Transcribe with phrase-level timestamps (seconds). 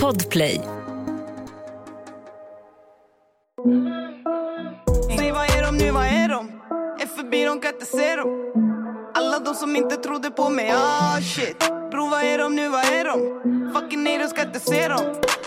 [0.00, 0.60] Podplay.
[5.18, 6.48] Säg vad är de nu, vad är de?
[7.00, 8.52] Är förbi, de kan inte se dem
[9.14, 11.58] Alla de som inte trodde på mig, ah shit
[11.90, 13.40] Bro vad är de nu, vad är de?
[13.74, 15.00] Fucking nej, de ska inte se dem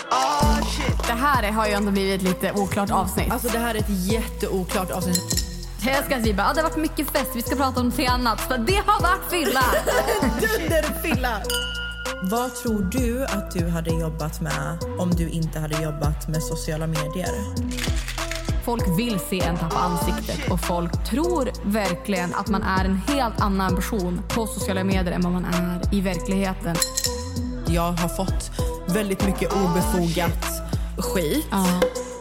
[0.09, 3.31] Ah shit Det här har ju ändå blivit ett lite oklart avsnitt.
[3.31, 5.45] Alltså det här är ett jätteoklart avsnitt.
[5.85, 8.09] Jag ska säga bara, ah, det har varit mycket fest, vi ska prata om något
[8.09, 8.41] annat.
[8.47, 9.63] Så det har varit fylla!
[10.41, 11.41] Dunderfylla!
[12.31, 16.87] Vad tror du att du hade jobbat med om du inte hade jobbat med sociala
[16.87, 17.29] medier?
[18.65, 23.41] Folk vill se en tappa ansiktet och folk tror verkligen att man är en helt
[23.41, 26.75] annan person på sociala medier än vad man är i verkligheten.
[27.67, 28.51] Jag har fått
[28.87, 30.45] väldigt mycket obefogat
[30.97, 31.45] skit.
[31.51, 31.65] Ja.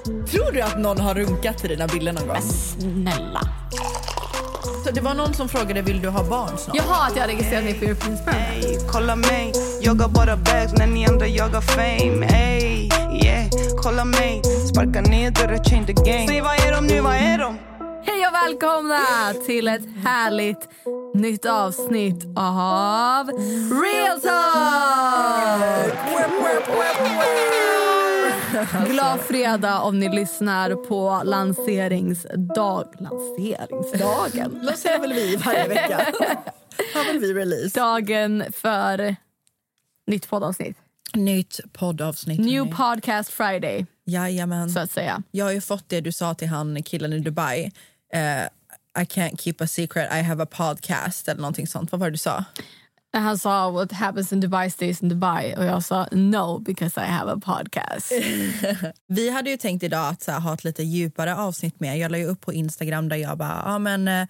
[0.06, 2.42] Tror du att någon har runkat till dina bilder någon gång?
[2.42, 3.40] Snälla.
[4.84, 6.76] Så det var någon som frågade vill du ha barn snart?
[6.76, 8.34] Jaha, att jag registrerat mig på European Sperm.
[8.34, 12.88] Ey, kolla mig, jag har bara bags när ni andra jagar fame Ey,
[13.24, 13.46] yeah,
[13.82, 17.38] kolla mig Sparka ner dörrar, change the game Säg vad är de nu, vad är
[17.38, 17.58] de?
[18.06, 19.00] Hej och välkomna
[19.46, 20.68] till ett härligt
[21.14, 23.30] nytt avsnitt av
[23.82, 25.42] Real Talk!
[28.70, 32.94] Glad fredag om ni lyssnar på lanseringsdag...
[32.98, 34.58] Lanseringsdagen?
[34.62, 35.96] Lanserar väl vi varje vecka?
[36.94, 37.80] Har väl vi release?
[37.80, 39.16] Dagen för
[40.06, 40.76] nytt poddavsnitt.
[41.14, 42.40] Nytt poddavsnitt.
[42.40, 42.72] New hörni.
[42.72, 44.70] podcast Friday, Jajamän.
[44.70, 45.22] så att säga.
[45.30, 47.72] Jag har ju fått det du sa till han killen i Dubai.
[48.12, 48.42] Eh,
[49.02, 51.92] I can't keep a secret, I have a podcast eller någonting sånt.
[51.92, 52.44] Vad var det du sa?
[53.12, 57.04] Han sa what happens in Dubai stays in Dubai och jag sa no because I
[57.04, 58.12] have a podcast.
[59.08, 61.98] Vi hade ju tänkt idag att så här, ha ett lite djupare avsnitt med.
[61.98, 64.26] Jag la ju upp på Instagram där jag bara, ja men eh,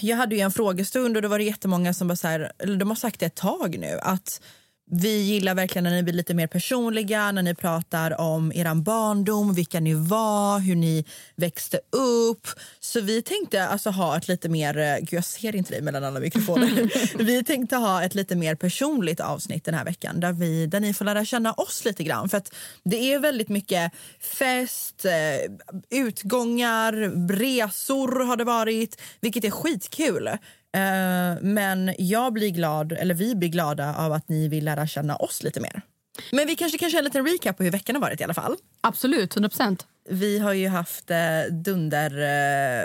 [0.00, 2.76] jag hade ju en frågestund och då var det jättemånga som bara så här, eller
[2.76, 4.40] de har sagt det ett tag nu att
[4.90, 9.54] vi gillar verkligen när ni blir lite mer personliga, när ni pratar om er barndom,
[9.54, 11.04] vilka ni var, hur ni
[11.36, 12.48] växte upp.
[12.80, 16.04] Så vi tänkte alltså ha ett lite mer, eh, gud jag ser inte dig mellan
[16.04, 16.90] alla mikrofoner.
[17.24, 20.94] vi tänkte ha ett lite mer personligt avsnitt den här veckan där, vi, där ni
[20.94, 22.28] får lära känna oss lite grann.
[22.28, 22.54] För att
[22.84, 26.92] det är väldigt mycket fest, eh, utgångar,
[27.28, 30.30] resor har det varit, vilket är skitkul.
[30.76, 35.16] Eh, men jag blir glad, eller vi blir glada av att ni vill lära känna
[35.16, 35.82] oss lite mer.
[36.32, 38.34] Men vi kanske kan köra en liten recap på hur veckan har varit i alla
[38.34, 38.56] fall.
[38.80, 39.86] Absolut, 100 procent.
[40.10, 41.16] Vi har ju haft eh,
[41.50, 42.84] dunderfylla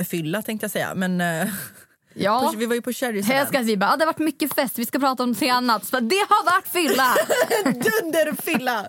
[0.00, 0.94] eh, fylla, tänkte jag säga.
[0.94, 1.48] Men eh,
[2.14, 2.52] Ja.
[2.56, 4.86] vi var ju på Cherries Jag ska bara, ah, det har varit mycket fest, vi
[4.86, 5.84] ska prata om något annat.
[5.84, 7.14] Så det har varit fylla!
[7.64, 8.88] Dunderfylla!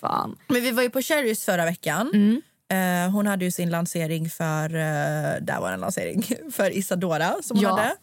[0.00, 0.36] Fan.
[0.48, 2.10] Men vi var ju på Cherries förra veckan.
[2.14, 2.42] Mm.
[2.72, 4.80] Eh, hon hade ju sin lansering för, uh,
[5.42, 6.22] där var en lansering,
[6.52, 7.70] för Isadora som hon Ja.
[7.70, 7.96] hade.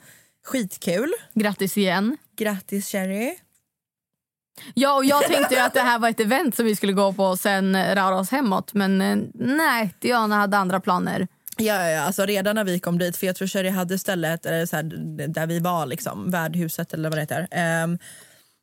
[0.45, 1.11] Skitkul.
[1.33, 2.17] Grattis igen.
[2.37, 3.35] Grattis Cherry.
[4.73, 7.13] Ja, och jag tänkte ju att det här var ett event som vi skulle gå
[7.13, 8.73] på och sen eh, röra oss hemåt.
[8.73, 11.27] Men eh, nej, Diana hade andra planer.
[11.57, 14.65] Ja, ja, alltså redan när vi kom dit, för jag tror Sherry hade stället eller
[14.65, 14.83] så här,
[15.27, 17.47] där vi var, liksom, värdhuset eller vad det heter.
[17.51, 17.97] Ehm,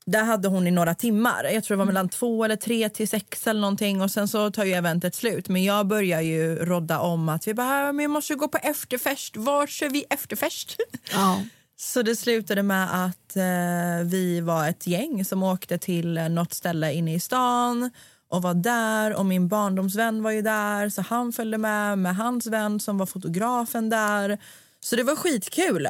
[0.06, 1.44] där hade hon i några timmar.
[1.54, 4.00] Jag tror det var mellan två eller tre till sex eller någonting.
[4.02, 5.48] Och sen så tar ju eventet slut.
[5.48, 8.58] Men jag börjar ju rodda om att vi bara, "Äh, men vi måste gå på
[8.58, 9.36] efterfest.
[9.36, 10.76] Var kör vi efterfest?
[11.12, 11.42] Ja.
[11.76, 16.52] Så det slutade med att eh, vi var ett gäng som åkte till eh, något
[16.54, 17.90] ställe inne i stan
[18.28, 19.14] och var där.
[19.14, 23.06] Och min barndomsvän var ju där, så han följde med med hans vän som var
[23.06, 24.38] fotografen där.
[24.80, 25.88] Så det var skitkul.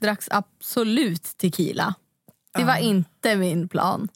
[0.00, 1.94] Dracks absolut tequila.
[2.56, 4.08] Det var inte min plan.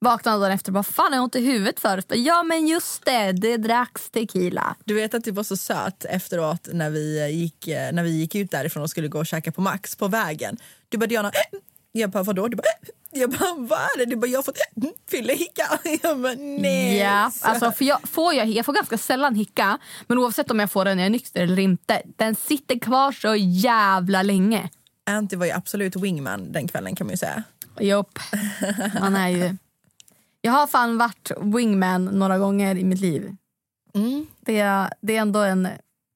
[0.00, 2.12] Vaknade dagen efter och bara, fan jag har ont i huvudet förut.
[2.14, 4.76] Ja men just det, det dracks tequila.
[4.84, 8.34] Du vet att du var så söt efteråt när vi gick, eh, när vi gick
[8.34, 10.56] ut därifrån och skulle gå och käka på Max på vägen.
[10.88, 11.32] Du bara Diana,
[11.92, 12.48] jag bara vadå?
[12.48, 12.66] Du bara,
[13.10, 14.04] jag bara vad är det?
[14.04, 14.58] Du bara jag har fått
[15.10, 15.80] fyllehicka.
[16.02, 16.98] Jag bara nej.
[16.98, 20.70] Ja, alltså, för jag, får jag, jag får ganska sällan hicka, men oavsett om jag
[20.70, 24.70] får den när jag är nykter eller inte, den sitter kvar så jävla länge.
[25.10, 27.42] Anty var ju absolut wingman den kvällen kan man ju säga.
[27.80, 28.18] Jopp,
[29.00, 29.56] man är ju...
[30.40, 33.36] Jag har fan varit wingman några gånger i mitt liv.
[33.94, 34.26] Mm.
[34.40, 35.68] Det, är- det är ändå en...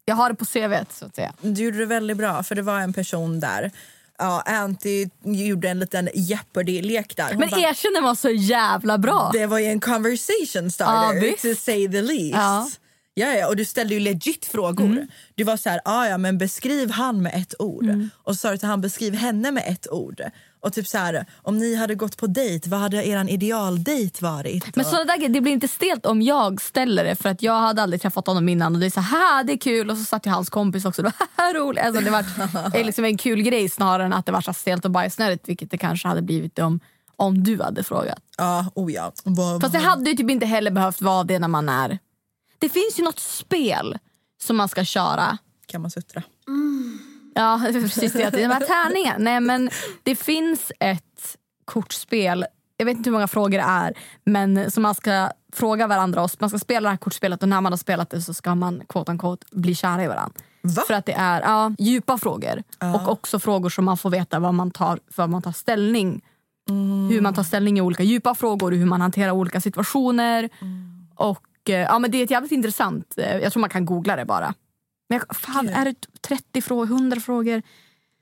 [0.04, 1.32] Jag har det på CVt så att säga.
[1.40, 3.70] Du gjorde det väldigt bra för det var en person där.
[4.18, 7.28] Ja, Anty gjorde en liten Jeopardy-lek där.
[7.28, 9.30] Hon Men bara, erkänner var så jävla bra.
[9.32, 12.34] Det var ju en conversation starter Ja, to say the least.
[12.34, 12.70] Ja.
[13.14, 14.84] Ja, ja, och du ställde ju legit frågor.
[14.84, 15.06] Mm.
[15.34, 17.84] Du var så här, ah, ja, men beskriv han med ett ord.
[17.84, 18.10] Mm.
[18.16, 20.22] Och så sa du till han, beskriv henne med ett ord.
[20.62, 24.76] Och typ så här, om ni hade gått på dejt, vad hade er idealdejt varit?
[24.76, 27.60] Men Och- sådana där, det blir inte stelt om jag ställer det för att jag
[27.60, 30.04] hade aldrig träffat honom innan och det är så här, det är kul och så
[30.04, 31.84] satt ju hans kompis också det var "Haha, roligt.
[31.84, 34.90] Alltså, det var liksom en kul grej snarare än att det var så stelt och
[34.90, 36.80] bajsnödigt vilket det kanske hade blivit om,
[37.16, 38.18] om du hade frågat.
[38.38, 39.12] Ja, oh ja.
[39.24, 41.98] Vad, Fast det hade ju typ inte heller behövt vara det när man är...
[42.58, 43.98] Det finns ju något spel
[44.42, 45.38] som man ska köra.
[45.66, 46.22] kan man suttra?
[47.34, 48.30] Ja, precis det.
[48.30, 49.18] De här tärningarna.
[49.18, 49.70] Nej, men
[50.02, 52.44] det finns ett kortspel.
[52.76, 53.94] Jag vet inte hur många frågor det är.
[54.24, 56.22] Men som man ska fråga varandra.
[56.22, 58.54] Och man ska spela det här kortspelet och när man har spelat det så ska
[58.54, 60.34] man quote unquote, bli kära i varandra.
[60.62, 60.82] Va?
[60.86, 62.62] För att det är ja, djupa frågor.
[62.94, 66.22] Och också frågor som man får veta vad man tar, för man tar ställning.
[67.10, 68.72] Hur man tar ställning i olika djupa frågor.
[68.72, 70.48] Hur man hanterar olika situationer.
[71.14, 73.14] Och eh, ja, men Det är ett jävligt intressant.
[73.16, 74.54] eh, Jag tror man kan googla det bara.
[75.10, 77.62] Men jag, fan, är det 30 frågor, 100 frågor?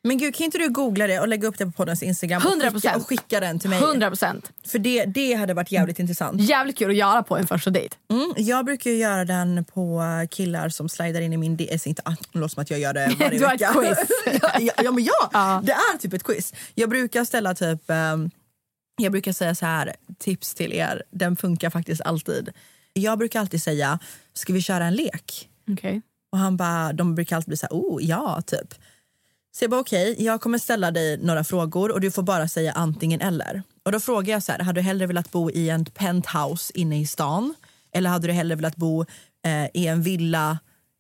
[0.03, 2.67] Men gud, kan inte du googla det och lägga upp det på poddens Instagram 100%.
[2.67, 3.79] och skicka, och skicka den till mig?
[3.79, 4.53] 100 procent.
[4.67, 6.41] För det, det hade varit jävligt intressant.
[6.41, 7.97] Jävligt kul att göra på en första dejt.
[8.11, 11.87] Mm, jag brukar göra den på killar som slidar in i min DS.
[11.87, 12.03] Inte,
[12.33, 13.99] det låter som att jag gör det varje Du har ett quiz.
[14.43, 15.61] ja, ja, ja, men ja, Ja.
[15.65, 16.55] det är typ ett quiz.
[16.75, 17.91] Jag brukar ställa typ...
[17.91, 18.31] ehm,
[19.01, 21.03] jag brukar säga så här, tips till er.
[21.11, 22.51] Den funkar faktiskt alltid.
[22.93, 23.99] Jag brukar alltid säga,
[24.35, 25.49] ska vi köra en lek?
[25.73, 26.01] Okay.
[26.31, 28.75] Och han bara, de brukar alltid bli så här, oh ja, typ.
[29.53, 32.73] Så jag bara okej, jag kommer ställa dig några frågor och du får bara säga
[32.73, 33.63] antingen eller.
[33.83, 37.01] Och då frågar jag så här, hade du hellre velat bo i en penthouse inne
[37.01, 37.55] i stan?
[37.93, 39.05] Eller hade du hellre velat bo
[39.45, 40.59] eh, i en villa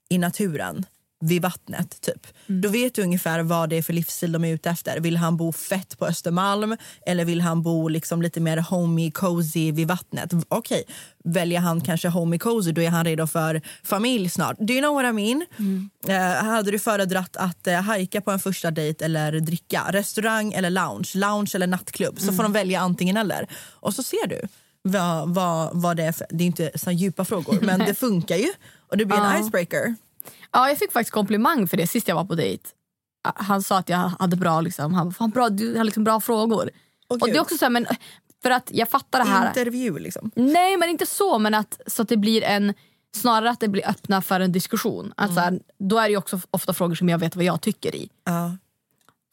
[0.09, 0.85] i naturen?
[1.21, 2.27] Vid vattnet, typ.
[2.47, 5.01] Då vet du ungefär vad det är för livsstil de är ute efter.
[5.01, 6.77] Vill han bo fett på Östermalm
[7.07, 10.33] eller vill han bo liksom lite mer homey, cozy vid vattnet?
[10.49, 10.85] Okej,
[11.25, 14.57] väljer han kanske homey, cozy då är han redo för familj snart.
[14.59, 15.47] Do you know what I mean?
[16.09, 19.87] Eh, hade du föredratt att eh, hajka på en första dejt eller dricka?
[19.91, 21.11] Restaurang eller lounge?
[21.15, 22.21] Lounge eller nattklubb?
[22.21, 23.47] Så får de välja antingen eller.
[23.71, 24.41] Och så ser du
[24.83, 26.27] vad, vad, vad det är för...
[26.31, 28.49] Det är inte så djupa frågor, men det funkar ju.
[28.91, 29.95] Och det blir en icebreaker.
[30.53, 32.69] Ja, jag fick faktiskt komplimang för det sist jag var på dejt.
[33.35, 36.71] Han sa att jag hade bra, liksom, han, bara, bra du har liksom bra frågor.
[37.09, 37.87] Åh, och det är också så här, men
[38.43, 39.49] för att jag fattar det här.
[39.49, 40.31] Intervju liksom.
[40.35, 42.75] Nej men inte så men att, så att det blir en
[43.17, 45.13] Snarare att det blir öppna för en diskussion.
[45.17, 45.61] Alltså, Mm.
[45.79, 48.11] Då är det ju också ofta frågor som jag vet vad jag tycker i.
[48.25, 48.57] Ja.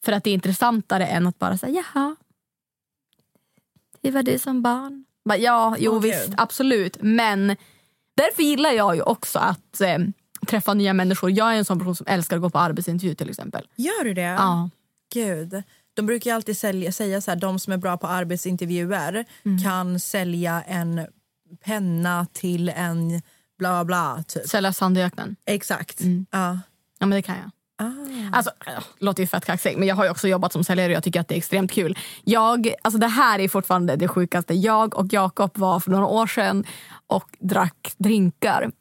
[0.06, 2.16] För att det är intressantare än att bara säga jaha.
[4.02, 5.06] Det var du som barn.
[5.26, 6.98] Bara, ja, jo Åh, visst, absolut.
[7.02, 7.56] Men
[8.16, 9.98] därför gillar jag ju också att eh,
[10.46, 11.32] träffa nya människor.
[11.32, 13.68] Jag är en sån person som älskar att gå på arbetsintervju till exempel.
[13.76, 14.22] Gör du det?
[14.22, 14.70] Ja.
[15.14, 15.64] Gud.
[15.94, 19.64] De brukar alltid sälja, säga så här, de som är bra på arbetsintervjuer Mm.
[19.64, 21.08] kan sälja en
[21.66, 23.22] penna till en
[23.60, 24.48] bla bla typ.
[24.48, 25.36] Sälja sand i öknen.
[25.46, 26.02] Exakt.
[26.02, 26.26] Mm.
[26.32, 26.60] Ja.
[27.00, 27.52] Ja men det kan jag.
[27.78, 27.92] Ah.
[28.38, 30.96] Alltså, äh, låter ju fett kaxig, men jag har ju också jobbat som säljare och
[30.96, 31.98] jag tycker att det är extremt kul.
[32.24, 34.54] Jag, alltså det här är fortfarande det sjukaste.
[34.54, 36.66] Jag och Jakob var för några år sedan
[37.08, 38.72] och drack drinkar.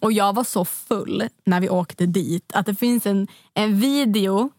[0.00, 4.50] Och jag var så full när vi åkte dit att det finns en, en video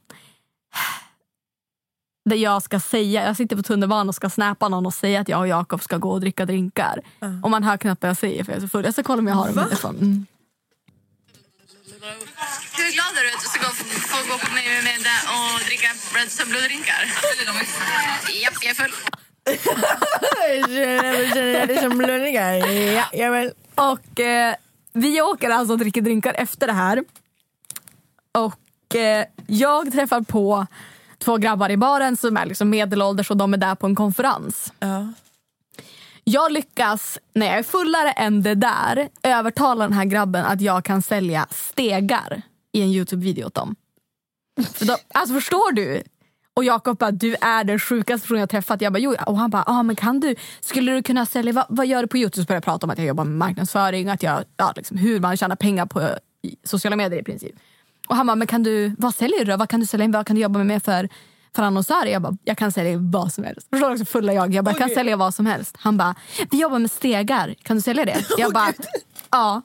[2.29, 5.29] där jag ska säga, jag sitter på tunnelbanan och ska snappa någon och säga att
[5.29, 7.01] jag och Jakob ska gå och dricka drinkar.
[7.43, 8.85] Och man hör knappt vad jag säger för jag är så full.
[8.85, 9.95] Jag ska kolla om jag har den på telefon.
[9.95, 10.25] Mm.
[12.77, 13.65] Hur glad är du att du ska
[14.13, 17.01] få gå på mig med det och dricka Red Blue-drinkar?
[18.41, 18.93] Japp, jag är full.
[23.75, 24.55] Och eh,
[24.93, 27.03] vi åker alltså och dricker drinkar efter det här.
[28.31, 30.67] Och eh, jag träffar på
[31.17, 34.73] två grabbar i baren som är liksom medelålders och de är där på en konferens.
[34.79, 35.13] Ja.
[36.23, 40.85] Jag lyckas, när jag är fullare än det där, övertala den här grabben att jag
[40.85, 43.75] kan sälja stegar i en Youtube-video åt dem.
[44.73, 46.03] För de, alltså förstår du?
[46.53, 48.81] Och Jakob bara, du är den sjukaste personen jag träffat.
[48.81, 49.15] Jag bara, jo.
[49.25, 52.07] Och han bara, ah, men kan du, skulle du kunna sälja, vad, vad gör du
[52.07, 52.43] på Youtube?
[52.43, 55.19] Så började jag prata om att jag jobbar med marknadsföring, att jag, ja, liksom, hur
[55.19, 56.09] man tjänar pengar på
[56.63, 57.55] sociala medier i princip.
[58.07, 59.57] Och han bara, men kan du, vad säljer du då?
[59.57, 60.07] Vad kan du sälja?
[60.07, 61.09] Vad kan du jobba med för,
[61.55, 62.05] för annonsörer?
[62.05, 63.67] Jag bara, jag kan sälja vad som helst.
[63.69, 64.53] Förstår du också fulla jag?
[64.53, 65.75] Jag bara, jag kan sälja vad som helst.
[65.79, 66.15] Han bara,
[66.51, 67.55] vi jobbar med stegar.
[67.63, 68.25] Kan du sälja det?
[68.37, 68.73] Jag bara,
[69.29, 69.61] ja.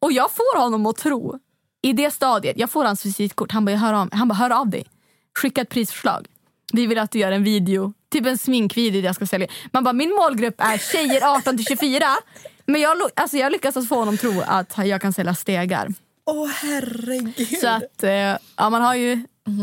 [0.00, 1.38] Och jag får honom att tro,
[1.82, 3.52] i det stadiet, jag får hans visitkort.
[3.52, 4.86] Han bara, hör av, han bara, hör av dig.
[5.38, 6.26] Skicka ett prisförslag.
[6.72, 9.46] Vi vill att du gör en video, typ en sminkvideo där jag ska sälja.
[9.72, 12.04] Man bara, min målgrupp är tjejer 18 till 24.
[12.66, 15.88] Men jag, alltså jag lyckas få honom att tro att jag kan sälja stegar.
[16.26, 17.58] Åh herregud.
[17.60, 18.10] Så att, eh,
[18.56, 19.12] ja man har ju...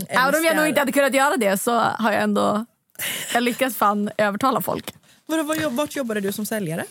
[0.07, 2.65] Även om jag nog inte hade kunnat göra det så har jag ändå...
[3.33, 4.93] Jag lyckas fan övertala folk.
[5.61, 6.85] Jobb- vart jobbade du som säljare?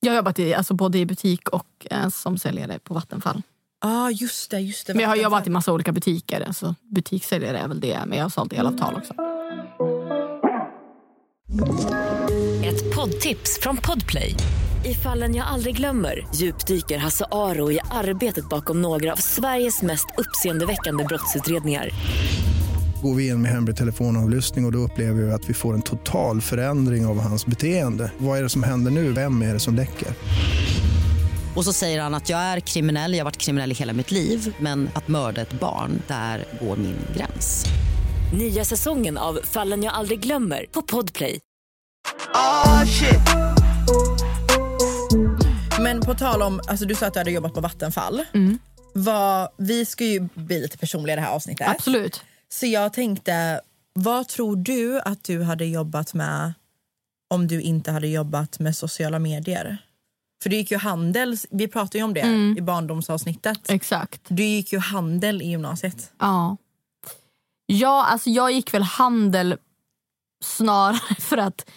[0.00, 3.42] Jag har jobbat i, alltså både i butik och eh, som säljare på Vattenfall.
[3.82, 4.60] Ah, just det.
[4.60, 6.40] Just det Men jag har jobbat i massa olika butiker.
[6.40, 9.14] Alltså, butikssäljare är väl det, men jag har sålt elavtal också.
[12.64, 14.34] Ett poddtips från Podplay.
[14.84, 20.06] I fallen jag aldrig glömmer djupdyker Hasse Aro i arbetet bakom några av Sveriges mest
[20.18, 21.90] uppseendeväckande brottsutredningar.
[23.02, 25.82] Går vi in med hemlig telefonavlyssning och, och då upplever vi att vi får en
[25.82, 28.12] total förändring av hans beteende.
[28.18, 29.12] Vad är det som händer nu?
[29.12, 30.08] Vem är det som läcker?
[31.56, 34.10] Och så säger han att jag är kriminell, jag har varit kriminell i hela mitt
[34.10, 37.64] liv men att mörda ett barn, där går min gräns.
[38.34, 41.40] Nya säsongen av Fallen jag aldrig glömmer på Podplay.
[42.34, 43.20] Oh shit.
[45.80, 48.22] Men på tal om, alltså du sa att du hade jobbat på Vattenfall.
[48.94, 51.68] Vad, vi ska ju bli lite personliga i det här avsnittet.
[51.68, 52.20] Absolut.
[52.48, 53.60] Så jag tänkte,
[53.92, 56.52] vad tror du att du hade jobbat med
[57.30, 59.78] om du inte hade jobbat med sociala medier?
[60.42, 63.70] För du gick ju handel, vi pratade ju om det i barndomsavsnittet.
[63.70, 64.20] Exakt.
[64.28, 66.12] Du gick ju handel i gymnasiet.
[66.18, 66.56] Ja.
[67.66, 69.56] Ja, alltså jag gick väl handel
[70.44, 71.70] snarare för att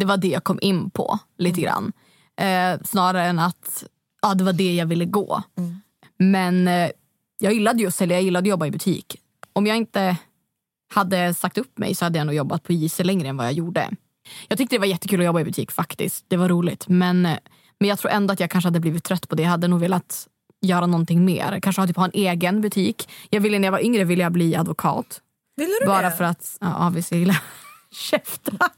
[0.00, 1.92] det var det jag kom in på lite grann.
[2.40, 3.84] Eh, snarare än att
[4.22, 5.42] ja, det var det jag ville gå.
[6.18, 6.90] Men eh,
[7.38, 9.16] jag gillade ju att sälja, jag gillade att jobba i butik.
[9.52, 10.16] Om jag inte
[10.94, 13.52] hade sagt upp mig så hade jag nog jobbat på JC längre än vad jag
[13.52, 13.90] gjorde.
[14.48, 16.24] Jag tyckte det var jättekul att jobba i butik faktiskt.
[16.28, 16.88] Det var roligt.
[16.88, 17.38] Men, eh,
[17.82, 19.42] men jag tror ändå att jag kanske hade blivit trött på det.
[19.42, 20.28] Jag hade nog velat
[20.60, 21.60] göra någonting mer.
[21.62, 23.08] Kanske ha, typ, ha en egen butik.
[23.30, 25.20] Jag ville, när jag var yngre ville jag bli advokat.
[25.56, 26.16] Ville du Bara det?
[26.16, 27.42] för att, ja jag gillar
[27.90, 28.52] käfta.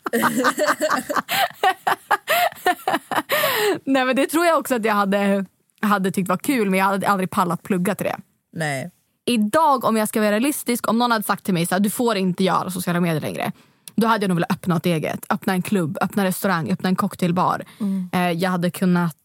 [3.84, 5.44] Nej men det tror jag också att jag hade,
[5.82, 8.16] hade tyckt var kul men jag hade aldrig pallat plugga till det.
[8.52, 8.90] Nej.
[9.26, 12.16] Idag om jag ska vara realistisk, om någon hade sagt till mig att du får
[12.16, 13.52] inte göra sociala medier längre.
[13.96, 15.26] Då hade jag nog velat öppna något eget.
[15.30, 17.64] Öppna en klubb, öppna en restaurang, öppna en cocktailbar.
[18.12, 19.16] Eh, jag hade kunnat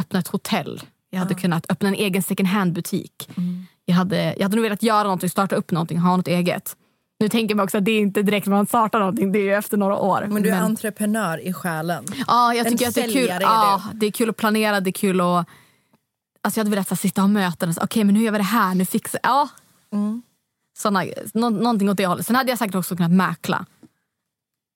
[0.00, 0.82] öppna ett hotell.
[1.10, 3.28] Jag hade kunnat öppna en egen second hand butik.
[3.84, 6.76] Jag, hade, jag hade nog velat göra någonting, starta upp någonting, ha något eget.
[7.20, 9.42] Nu tänker man också att det är inte direkt när man startar någonting, det är
[9.42, 10.26] ju efter några år.
[10.30, 12.04] Men du är entreprenör i själen.
[12.26, 13.28] Ja, jag En tycker att det är kul.
[13.30, 13.98] är Ja, du.
[13.98, 15.46] det är kul att planera, det är kul att...
[16.42, 18.74] Alltså jag hade velat sitta och möten och okej men nu gör vi det här,
[18.74, 19.48] nu fixar Ja.
[19.92, 20.22] Mm.
[20.78, 21.04] Såna,
[21.34, 22.26] nå, någonting åt det hållet.
[22.26, 23.66] Sen hade jag säkert också kunnat mäkla.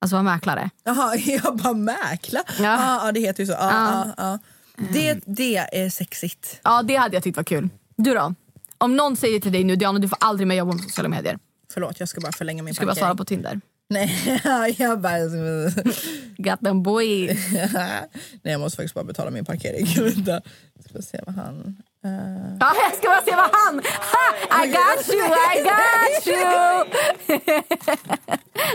[0.00, 0.70] Alltså vara mäklare.
[0.84, 2.42] Jaha, jag bara mäkla?
[2.48, 2.64] Ja.
[2.64, 3.06] Ja.
[3.06, 3.52] Ja, det heter ju så.
[3.52, 4.06] Ja.
[4.16, 4.38] Ja.
[4.92, 6.60] Det, det är sexigt.
[6.64, 7.68] Ja, det hade jag tyckt var kul.
[7.96, 8.34] Du då?
[8.78, 11.38] Om någon säger till dig nu, Diana du får aldrig mer jobba med sociala medier.
[11.72, 13.60] Förlåt, jag ska bara förlänga min Du ska bara svara på Tinder.
[13.88, 14.40] Nej,
[14.78, 15.18] jag bara...
[16.36, 17.26] Got them boy.
[17.72, 18.08] Nej,
[18.42, 19.86] jag måste faktiskt bara betala min parkering.
[20.04, 20.40] Vänta.
[20.88, 21.76] Ska se vad han...
[22.04, 23.82] eh, Ja, jag ska bara se vad han...
[23.84, 26.84] Ha, I got you, I got you!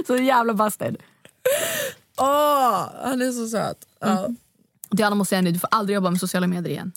[0.08, 0.98] så jävla bastard.
[2.18, 3.78] Åh, han är så söt.
[4.00, 4.20] Ja.
[4.20, 4.36] Mm.
[4.92, 6.92] Diana måste säga nu, du får aldrig jobba med sociala medier igen.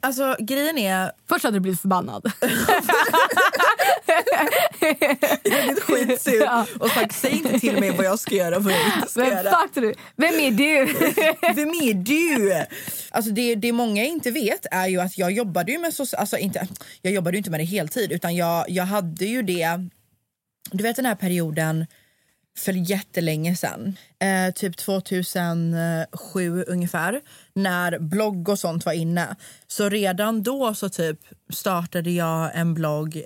[0.00, 2.32] Alltså grejen är, Först hade du blivit förbannad.
[5.42, 6.66] jag lite skitsur Ja.
[6.80, 9.30] och sagt säg inte till mig vad jag ska göra vad jag inte ska Vem
[9.30, 9.68] göra.
[9.74, 9.94] du?
[10.16, 10.84] Vem är du?
[11.54, 12.64] Vem är du?
[13.10, 16.36] Alltså det, det många inte vet är ju att jag jobbade ju med soci- alltså
[16.38, 16.68] inte,
[17.02, 19.68] jag jobbade ju inte med det heltid utan jag, jag hade ju det,
[20.70, 21.86] du vet den här perioden
[22.56, 27.20] för jättelänge sedan, eh, typ 2007 ungefär,
[27.54, 29.36] när blogg och sånt var inne.
[29.66, 31.18] Så redan då så typ
[31.52, 33.22] startade jag en blogg.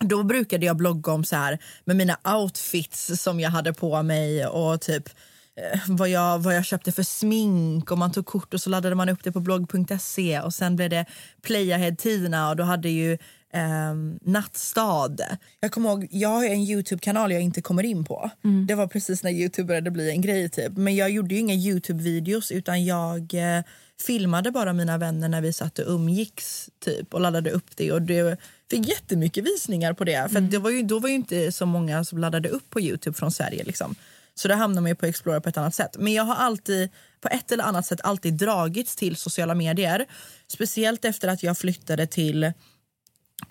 [0.00, 4.46] Då brukade jag blogga om så här med mina outfits som jag hade på mig
[4.46, 5.08] och typ
[5.56, 7.90] eh, vad jag, vad jag köpte för smink.
[7.90, 10.90] Och man tog kort och så laddade man upp det på blogg.se och sen blev
[10.90, 11.04] det
[11.42, 13.18] Playahead-tiderna och då hade ju
[13.52, 15.16] ehm, Nattstad.
[15.60, 18.30] Jag kommer ihåg, jag har en Youtube-kanal jag inte kommer in på.
[18.68, 20.76] Det var precis när Youtube började bli en grej typ.
[20.76, 23.62] Men jag gjorde ju inga Youtube-videos utan jag eh,
[24.06, 28.02] filmade bara mina vänner när vi satt och umgicks typ och laddade upp det och
[28.02, 28.40] det
[28.70, 30.28] fick jättemycket visningar på det.
[30.32, 32.80] För att det var ju, då var ju inte så många som laddade upp på
[32.80, 33.94] Youtube från Sverige liksom.
[34.34, 35.96] Så då hamnar man på Explorer på ett annat sätt.
[35.98, 36.90] Men jag har alltid,
[37.20, 40.06] på ett eller annat sätt alltid dragits till sociala medier.
[40.46, 42.52] Speciellt efter att jag flyttade till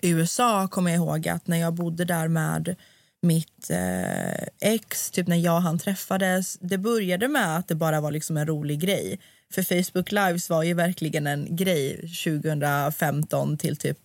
[0.00, 2.76] USA kommer jag ihåg att när jag bodde där med
[3.22, 8.00] mitt eh, ex, typ när jag och han träffades, det började med att det bara
[8.00, 9.20] var liksom en rolig grej.
[9.54, 13.98] För Facebook Lives var ju verkligen en grej 2015 till typ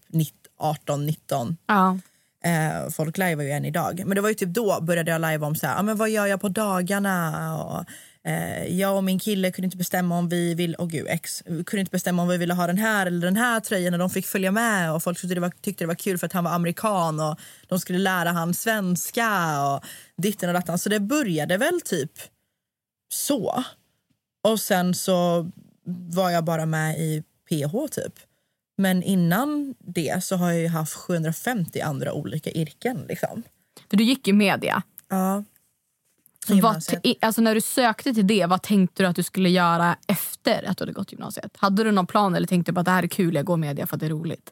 [0.57, 1.57] 18, 19.
[1.67, 1.97] Ja.
[2.43, 4.03] Eh, folk lajvar ju än idag.
[4.05, 6.09] Men det var ju typ då började jag lajva om så här, ah, men vad
[6.09, 7.57] gör jag på dagarna?
[7.63, 7.85] Och,
[8.67, 11.91] jag och min kille kunde inte bestämma om vi vill, oh gud, ex, kunde inte
[11.91, 14.51] bestämma om vi ville ha den här eller den här tröjan och de fick följa
[14.51, 17.19] med och folk tyckte det var, tyckte det var kul för att han var amerikan
[17.19, 19.85] och de skulle lära han svenska och
[20.17, 20.79] ditten och dattan.
[20.79, 22.11] Så det började väl typ
[23.13, 23.63] så.
[24.43, 25.51] Och sen så
[26.07, 28.13] var jag bara med i PH typ.
[28.77, 33.05] Men innan det så har jag ju haft 750 andra olika yrken.
[33.09, 33.43] Liksom.
[33.89, 34.83] För du gick i media.
[35.09, 35.43] Ja.
[36.47, 36.83] Så vad,
[37.21, 40.77] alltså när du sökte till det, vad tänkte du att du skulle göra efter att
[40.77, 41.51] du hade gått gymnasiet?
[41.57, 43.87] Hade du någon plan eller tänkte du att det här är kul, jag går media
[43.87, 44.51] för att det är roligt?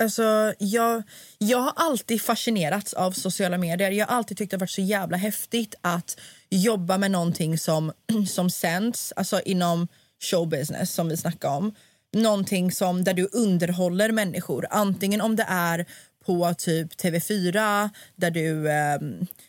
[0.00, 1.02] Alltså, jag,
[1.38, 3.90] jag har alltid fascinerats av sociala medier.
[3.90, 7.92] Jag har alltid tyckt det varit så jävla häftigt att jobba med någonting som,
[8.28, 9.88] som sänds, alltså inom
[10.20, 11.74] showbusiness som vi snackade om.
[12.12, 14.66] Någonting som där du underhåller människor.
[14.70, 15.86] Antingen om det är
[16.28, 18.98] på typ TV4 där du eh,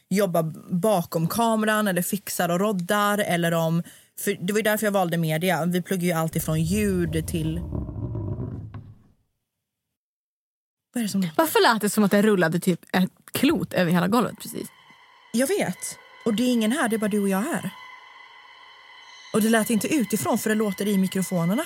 [0.10, 0.44] jobbar
[0.74, 3.84] bakom kameran eller fixar och roddar eller om
[4.20, 5.66] för det var ju därför jag valde media.
[5.66, 7.60] Vi pluggar ju allt ifrån ljud till...
[10.94, 11.28] Vad är det som...
[11.36, 14.68] Varför lät det som att det rullade typ ett klot över hela golvet precis?
[15.34, 15.98] Jag vet.
[16.26, 17.70] Och det är ingen här, det är bara du och jag här.
[19.34, 21.66] Och det lät inte utifrån för det låter i mikrofonerna.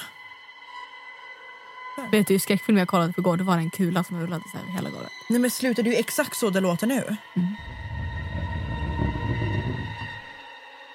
[2.12, 4.58] Vet du, skräckfilm jag kollade på igår, då var det en kula som rullade så
[4.58, 5.12] här hela golvet.
[5.30, 7.18] Nej men sluta, det är ju exakt så det låter nu.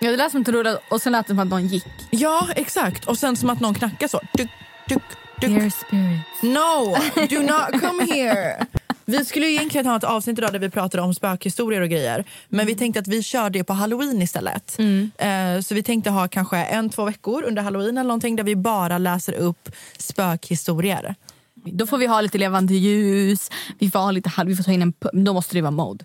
[0.00, 1.86] Ja, det lät som att det rullade och sen lät det som att någon gick.
[2.10, 3.04] Ja, exakt.
[3.04, 4.20] Och sen som att någon knackar så.
[4.32, 4.50] Duk,
[4.88, 5.02] duk,
[5.40, 5.50] duk.
[5.50, 6.42] Dear spirit.
[6.42, 6.96] No,
[7.28, 8.66] do not come here.
[9.10, 12.24] Vi skulle ju egentligen ha ett avsnitt idag där vi pratade om spökhistorier och grejer.
[12.48, 14.78] Men vi tänkte att vi kör det på halloween istället.
[15.18, 18.56] Eh, så vi tänkte ha kanske en, två veckor under halloween eller någonting där vi
[18.56, 21.14] bara läser upp spökhistorier.
[21.54, 24.82] Då får vi ha lite levande ljus, vi får, ha lite, vi får ta in
[24.82, 26.04] en Då måste det vara mode.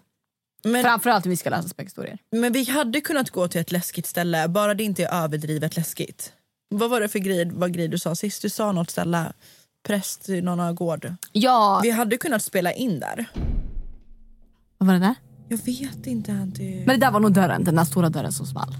[0.64, 2.18] Men, Framförallt om vi ska läsa spökhistorier.
[2.32, 6.34] men vi hade kunnat gå till ett läskigt ställe, bara det inte är överdrivet läskigt.
[6.70, 8.42] Vad var det för grej, vad grej du sa sist?
[8.42, 9.34] Du sa något ställe.
[9.84, 11.16] Präst i någon gård.
[11.32, 13.30] Ja, Vi hade kunnat spela in där.
[14.78, 15.16] vad var det där?
[15.50, 16.86] Jag vet inte, Anty.
[16.86, 18.76] Men det där var nog dörren, den där stora dörren som small.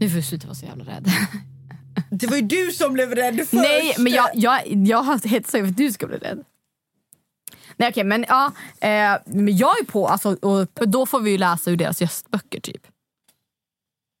[0.00, 1.08] Nu får du sluta vara så jävla rädd.
[2.10, 3.52] Det var ju du som blev rädd först!
[3.52, 6.44] Nej, men jag, jag, jag har hetsat för att du ska bli rädd.
[7.76, 8.46] Nej okej, men ja.
[8.80, 12.60] Eh, men jag är på, alltså, och då får vi ju läsa ur deras gästböcker
[12.60, 12.86] typ.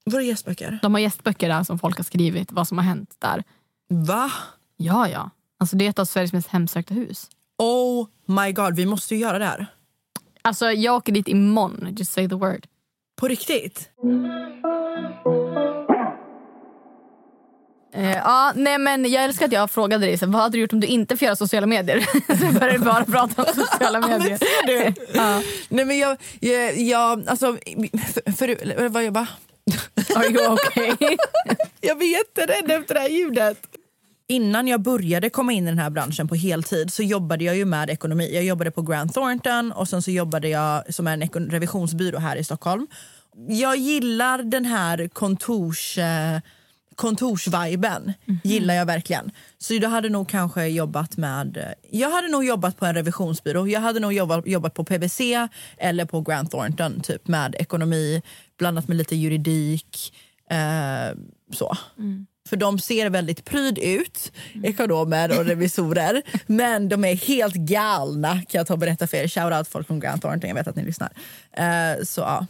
[0.04, 0.78] Var det gästböcker?
[0.82, 3.44] De har gästböcker där som folk har skrivit, vad som har hänt där.
[3.88, 4.30] Va?
[4.76, 5.30] Ja, ja.
[5.62, 7.30] Alltså det är ett av Sveriges mest hemsökta hus.
[7.58, 9.66] Oh my god, vi måste ju göra det här.
[10.42, 12.66] Alltså jag åker dit imorgon, just say the word.
[13.16, 13.90] På riktigt?
[17.94, 20.72] Eh, ja, nej men jag älskar att jag frågade dig, så, vad hade du gjort
[20.72, 22.00] om du inte får göra sociala medier?
[22.26, 24.38] så började du bara prata om sociala medier.
[24.66, 24.94] du?
[25.14, 25.42] ja.
[25.68, 27.56] Nej men jag, jag, jag alltså,
[28.24, 29.28] för, för, vad jag bara...
[30.14, 30.96] Are you okay?
[31.80, 33.71] Jag blir jätterädd efter det här ljudet.
[34.26, 37.64] Innan jag började komma in i den här branschen på heltid så jobbade jag ju
[37.64, 38.34] med ekonomi.
[38.34, 42.44] Jag jobbade på Grant Thornton och sen så jobbade jag som en revisionsbyrå här i
[42.44, 42.86] Stockholm.
[43.48, 46.40] Jag gillar den här kontors, eh,
[46.94, 48.12] kontorsviben.
[48.44, 49.30] Gillar jag verkligen.
[49.58, 51.74] Så jag hade nog kanske jobbat med...
[51.90, 53.68] Jag hade nog jobbat på en revisionsbyrå.
[53.68, 58.22] Jag hade nog jobbat, jobbat på PBC eller på Grant Thornton typ med ekonomi
[58.58, 60.14] blandat med lite juridik.
[60.50, 61.16] Eh,
[61.52, 61.76] så.
[62.48, 66.22] För de ser väldigt pryd ut, ekonomer och revisorer.
[66.46, 69.28] men de är helt galna kan jag ta och berätta för er.
[69.28, 71.12] Shoutout folk från Grant Thornton, jag vet att ni lyssnar.
[71.52, 72.46] Eh, så ja.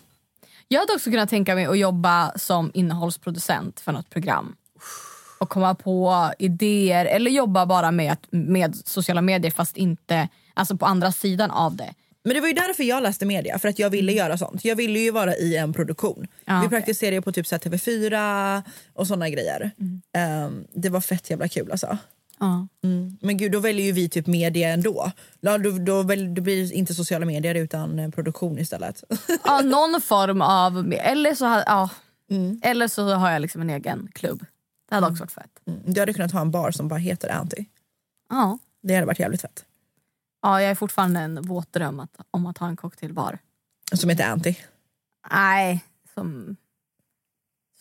[0.69, 4.57] Jag hade också kunnat tänka mig att jobba som innehållsproducent för något program.
[5.39, 10.87] Och komma på idéer eller jobba bara med, med sociala medier fast inte alltså på
[10.87, 11.95] andra sidan av det.
[12.25, 14.65] Men det var ju därför jag läste media, för att jag ville göra sånt.
[14.65, 16.27] Jag ville ju vara i en produktion.
[16.45, 16.69] Ja, Vi okej.
[16.79, 19.71] praktiserade ju på typ så här TV4 och såna grejer.
[20.17, 21.99] Eh, det var fett jävla kul alltså.
[22.85, 23.19] Mm.
[23.21, 25.13] Men gud, då väljer ju vi typ media ändå.
[25.41, 29.05] Då, då, då, väl, då blir det inte sociala medier utan eh, produktion istället.
[29.45, 30.93] Ja, någon form av...
[30.99, 31.89] Eller så, har- ja,
[32.63, 34.45] eller så har jag liksom en egen klubb.
[34.89, 35.51] Det hade också varit fett.
[35.67, 35.81] Mm.
[35.87, 37.65] Du hade kunnat ha en bar som bara heter Anty.
[38.31, 38.59] Ja.
[38.83, 39.65] Det hade varit jävligt fett.
[40.43, 43.39] Ja, jag är fortfarande en våt dröm att, om att ha en cocktailbar.
[43.93, 44.55] Som heter Anty.
[45.31, 46.57] Nej, som,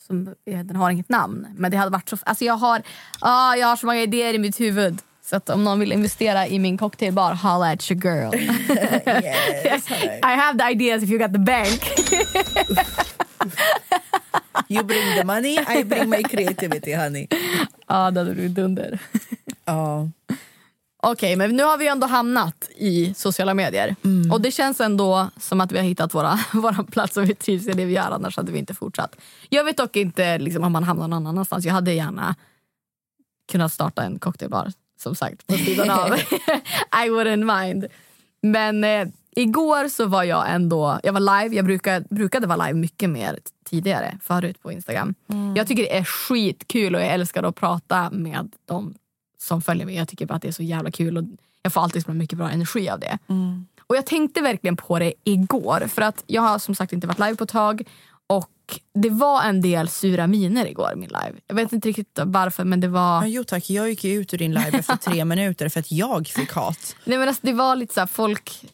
[0.07, 1.47] som, den har inget namn.
[1.55, 2.17] Men det hade varit så...
[2.23, 2.81] Alltså jag, har,
[3.19, 5.01] ah, jag har så många idéer i mitt huvud.
[5.23, 8.33] Så att om någon vill investera i min cocktailbar, holla at your girl.
[9.65, 9.91] Yes.
[10.23, 11.81] I have the ideas if you got the bank.
[14.67, 17.27] you bring the money, I bring my creativity honey.
[17.87, 18.99] Ja, det hade blivit dunder.
[19.65, 20.09] Ja.
[21.03, 23.95] Okej, men nu har vi ändå hamnat i sociala medier.
[24.31, 27.67] Och det känns ändå som att vi har hittat våra, våra plats och vi trivs
[27.67, 28.11] i det vi gör.
[28.11, 29.15] Annars hade vi inte fortsatt.
[29.49, 31.65] Jag vet dock inte liksom, om man hamnar någon annanstans.
[31.65, 32.35] Jag hade gärna
[33.51, 34.71] kunnat starta en cocktailbar,
[35.03, 36.07] som sagt, på sidan av.
[37.05, 37.85] I wouldn't mind.
[38.41, 41.55] Men eh, igår så var jag ändå, jag var live.
[41.55, 45.15] Jag brukade, brukade vara live mycket mer tidigare, förut på Instagram.
[45.55, 48.93] Jag tycker det är skitkul och jag älskar att prata med dem
[49.41, 49.95] som följer mig.
[49.95, 51.23] Jag tycker bara att det är så jävla kul och
[51.63, 53.17] jag får alltid så mycket bra energi av det.
[53.87, 57.19] Och jag tänkte verkligen på det igår för att jag har som sagt inte varit
[57.19, 57.83] live på ett tag
[58.27, 61.33] och det var en del sura miner igår min live.
[61.47, 63.21] Jag vet inte riktigt varför men det var...
[63.21, 65.91] Ja, jo tack, jag gick ju ut ur din live efter tre minuter för att
[65.91, 66.95] jag fick hat.
[67.03, 68.65] Nej, men alltså, det var lite så här, folk,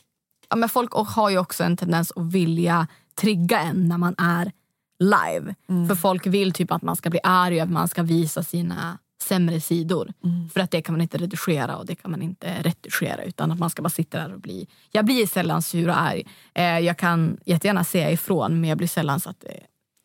[0.49, 2.87] ja, men folk har ju också en tendens att vilja
[3.21, 4.51] trigga en när man är
[4.99, 5.55] live.
[5.87, 8.97] För folk vill typ att man ska bli arg och att man ska visa sina
[9.23, 10.13] sämre sidor.
[10.53, 13.59] För att det kan man inte redigera och det kan man inte retuschera utan att
[13.59, 14.67] man ska bara sitta där och bli...
[14.91, 16.23] Jag blir sällan sur och arg.
[16.53, 19.59] Eh, jag kan jättegärna säga ifrån men jag blir sällan så att, det,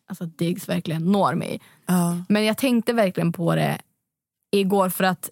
[0.09, 1.61] alltså, att Diggs verkligen når mig.
[1.85, 2.17] Ja.
[2.29, 3.81] Men jag tänkte verkligen på det
[4.51, 5.29] igår för att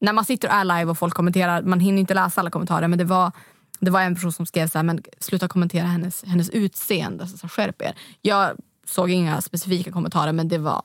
[0.00, 2.88] när man sitter och är live och folk kommenterar, man hinner inte läsa alla kommentarer
[2.88, 3.32] men det var,
[3.80, 7.38] det var en person som skrev så här, men sluta kommentera hennes, hennes utseende, så,
[7.38, 7.94] så skärp er.
[8.20, 10.82] Jag såg inga specifika kommentarer men det var,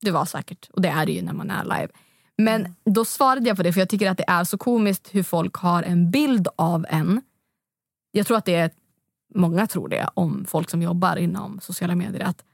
[0.00, 1.88] det var säkert, och det är det ju när man är live.
[2.38, 5.22] Men då svarade jag på det för jag tycker att det är så komiskt hur
[5.22, 7.22] folk har en bild av en.
[8.10, 8.70] Jag tror att det är,
[9.34, 12.24] många tror det om folk som jobbar inom sociala medier.
[12.24, 12.44] Att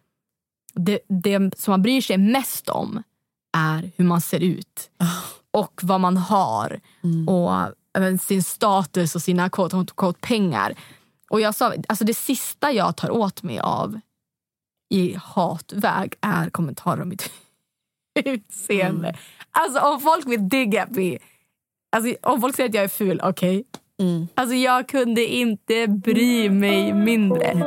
[0.74, 3.02] det, det som man bryr sig mest om
[3.56, 4.90] är hur man ser ut
[5.50, 6.80] och vad man har
[7.26, 10.74] och även sin status och sina quote, quote, pengar.
[11.30, 14.00] Och jag sa, alltså det sista jag tar åt mig av
[14.92, 17.32] i hatväg är kommentarer om mitt
[18.24, 19.16] utseende.
[19.50, 21.18] Alltså om folk vill digga mig,
[21.96, 23.64] alltså, om folk säger att jag är ful, okej.
[24.34, 27.66] Alltså jag kunde inte bry mig mindre.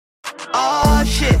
[0.53, 1.39] Oh shit.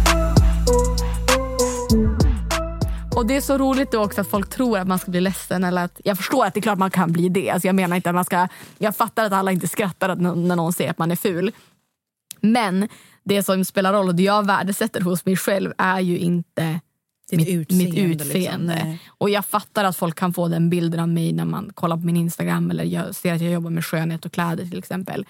[3.15, 5.63] Och det är så roligt då också att folk tror att man ska bli ledsen.
[5.63, 7.49] Eller att, jag förstår att det är klart man kan bli det.
[7.49, 8.47] Alltså jag menar inte att man ska...
[8.77, 11.51] Jag fattar att alla inte skrattar när någon säger att man är ful.
[12.39, 12.87] Men
[13.23, 16.79] det som spelar roll och det jag värdesätter hos mig själv är ju inte
[17.31, 18.27] Ditt mitt utseende, Mitt liksom.
[18.27, 18.81] utseende.
[18.83, 19.01] Nej.
[19.07, 22.05] och jag fattar att folk kan få den bilden av mig när man kollar på
[22.05, 25.25] min Instagram eller jag ser att jag jobbar med skönhet och kläder till exempel.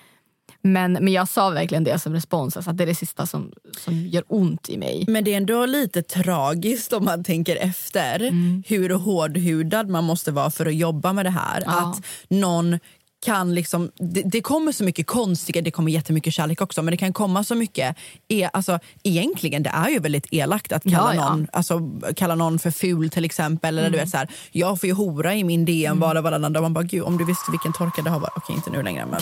[0.62, 3.52] Men, men jag sa verkligen det som respons, alltså att det är det sista som,
[3.78, 5.06] som gör ont i mig.
[5.08, 8.20] Men det är ändå lite tragiskt om man tänker efter
[8.68, 11.64] hur hårdhudad man måste vara för att jobba med det här.
[11.66, 11.72] Ja.
[11.72, 12.80] Att någon
[13.22, 16.98] kan liksom, det, det kommer så mycket konstiga, det kommer jättemycket kärlek också men det
[16.98, 17.96] kan komma så mycket,
[18.28, 21.30] e, alltså, egentligen det är ju väldigt elakt att kalla, Ja, ja.
[21.30, 21.82] Någon, alltså,
[22.16, 23.80] kalla någon för ful till exempel.
[23.80, 26.54] Eller, du vet, så här, jag får ju hora i min DM var och varannan
[26.54, 26.62] dag.
[26.64, 28.34] Man bara, gud om du visste vilken torka det har varit.
[28.36, 29.20] Okej inte nu längre men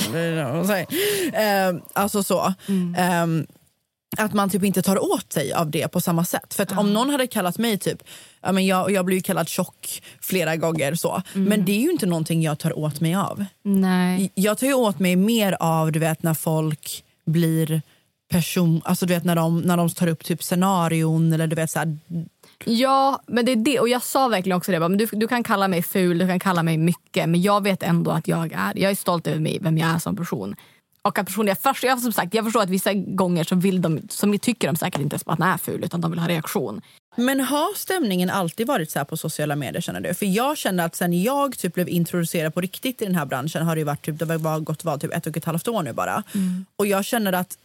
[0.66, 0.86] så här.
[1.34, 2.54] Ehm, alltså så.
[2.98, 3.46] Ehm,
[4.18, 6.54] att man typ inte tar åt sig av det på samma sätt.
[6.54, 8.04] För att om någon hade kallat mig typ,
[8.42, 11.22] ja, men jag, jag blir ju kallad tjock flera gånger så.
[11.34, 13.46] Men det är ju inte någonting jag tar åt mig av.
[13.64, 14.32] Nej.
[14.36, 17.82] Jag tar ju åt mig mer av du vet när folk blir
[18.32, 21.72] person, alltså du vet när de, när de tar upp typ scenarion eller du vet
[21.72, 21.98] så här,
[22.66, 23.80] Ja, men det är det.
[23.80, 24.80] Och jag sa verkligen också det.
[24.80, 27.30] Men du, du kan kalla mig ful, du kan kalla mig mycket.
[27.30, 30.00] Men jag vet ändå att jag är, jag är stolt över mig, vem jag är
[30.00, 30.56] som person.
[31.02, 33.82] Och att personen, jag, förstår, jag, som sagt, jag förstår att vissa gånger så vill
[33.82, 36.28] de, som tycker de säkert inte ens att den är ful utan de vill ha
[36.28, 36.82] reaktion.
[37.16, 39.82] Men har stämningen alltid varit så här på sociala medier?
[39.82, 40.14] känner du?
[40.14, 43.66] För jag känner att sen jag typ blev introducerad på riktigt i den här branschen
[43.66, 45.84] har det ju varit typ, det har gått var, typ ett och ett halvt år
[45.84, 46.24] nu bara.
[46.76, 47.58] Och jag känner att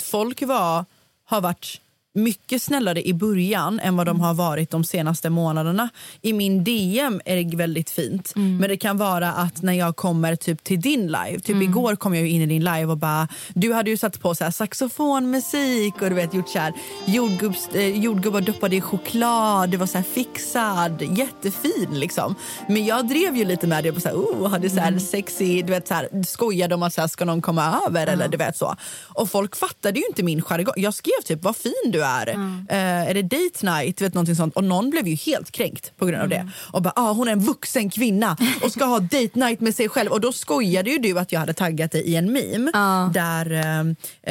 [0.00, 0.84] folk var,
[1.24, 1.80] har varit
[2.14, 5.88] mycket snällare i början än vad de har varit de senaste månaderna.
[6.22, 8.32] I min DM är det väldigt fint.
[8.60, 12.14] Men det kan vara att när jag kommer typ till din live, typ igår kom
[12.14, 16.02] jag in i din live och bara, du hade ju satt på så här saxofonmusik
[16.02, 16.72] och du vet gjort så här
[17.06, 22.34] jordgubbs, eh, jordgubbar doppade i choklad, det var så här fixad, jättefin liksom.
[22.68, 25.62] Men jag drev ju lite med det på så här, oh, hade så här sexy,
[25.62, 28.36] du vet så här, skojade om att så här, ska någon komma över eller du
[28.36, 28.76] vet så.
[29.02, 30.74] Och folk fattade ju inte min jargong.
[30.76, 32.28] Jag skrev typ vad fin du är.
[32.68, 34.00] Eh, är det date night?
[34.00, 34.56] Vet, någonting sånt.
[34.56, 36.50] Och någon blev ju helt kränkt på grund av det.
[36.72, 39.88] Och bara, ah, hon är en vuxen kvinna och ska ha date night med sig
[39.88, 40.10] själv.
[40.10, 42.70] Och då skojade ju du att jag hade taggat dig i en meme
[43.14, 43.80] där eh,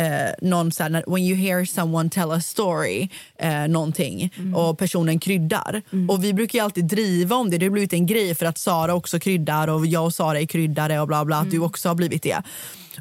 [0.06, 3.10] eh, någon när- when you hear someone tell a story,
[3.40, 5.82] eh, någonting och personen kryddar.
[6.10, 7.58] Och vi brukar ju alltid driva om det.
[7.58, 10.46] Det har blivit en grej för att Sara också kryddar och jag och Sara är
[10.46, 11.38] kryddare och bla bla.
[11.38, 12.42] Att du också har blivit det.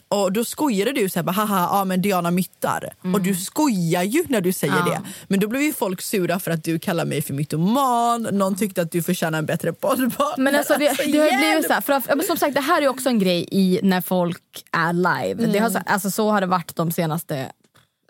[0.09, 2.93] Och då skojade du så här, haha, ja men Diana myttar.
[3.15, 5.01] Och du skojar ju när du säger det.
[5.29, 8.23] Men då blev ju folk sura för att du kallar mig för mytoman.
[8.23, 10.45] Någon tyckte att du förtjänar en bättre poddpartner.
[10.45, 12.61] Men alltså, det, Alltså, det har blivit så här, för att, ja, som sagt det
[12.61, 15.47] här är också en grej i när folk är live.
[15.47, 17.53] Det har, så- alltså, så har det varit de senaste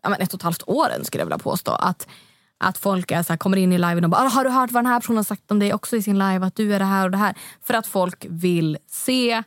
[0.03, 1.73] ja, ett och ett halvt åren skulle jag vilja påstå.
[1.73, 2.07] Att,
[2.59, 4.71] att folk är så här, kommer in i liven och bara “Ah, “Har du hört
[4.71, 6.47] vad den här personen har sagt om dig också i sin live?
[6.47, 9.42] Att du är det här och det här?” För att folk vill se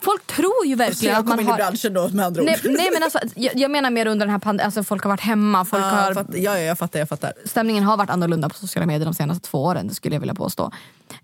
[0.00, 1.56] Folk tror ju Så verkligen jag att man kom in i har...
[1.56, 2.46] branschen då med andra ord.
[2.46, 5.08] Nej, nej men alltså, jag, jag menar mer under den här pandemin, alltså folk har
[5.10, 7.32] varit hemma, folk Ja, har jag fattar, ja, ja, jag fattar, jag fattar.
[7.44, 10.34] stämningen har varit annorlunda på sociala medier de senaste två åren, det skulle jag vilja
[10.34, 10.72] påstå.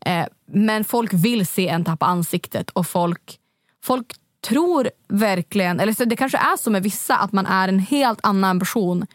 [0.00, 3.38] Eh, men folk vill se en tappa ansiktet och folk,
[3.85, 4.07] folk
[4.46, 8.18] tror verkligen, eller så det kanske är så med vissa att man är en helt
[8.22, 9.07] annan person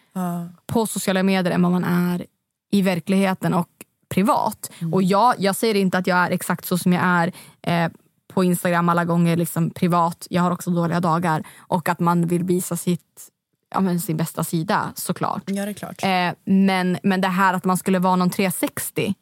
[0.68, 2.26] på sociala medier än vad man är
[2.72, 3.68] i verkligheten och
[4.10, 4.72] privat.
[4.92, 7.32] Och jag, jag säger inte att jag är exakt så som jag är
[7.62, 7.92] eh,
[8.40, 10.28] på Instagram alla gånger liksom privat.
[10.30, 11.44] Jag har också dåliga dagar.
[11.58, 13.30] Och att man vill visa sitt,
[13.70, 15.44] ja, sin bästa sida såklart.
[15.46, 16.04] Ja, det är klart.
[16.04, 19.16] Eh, men, men det här att man skulle vara någon 360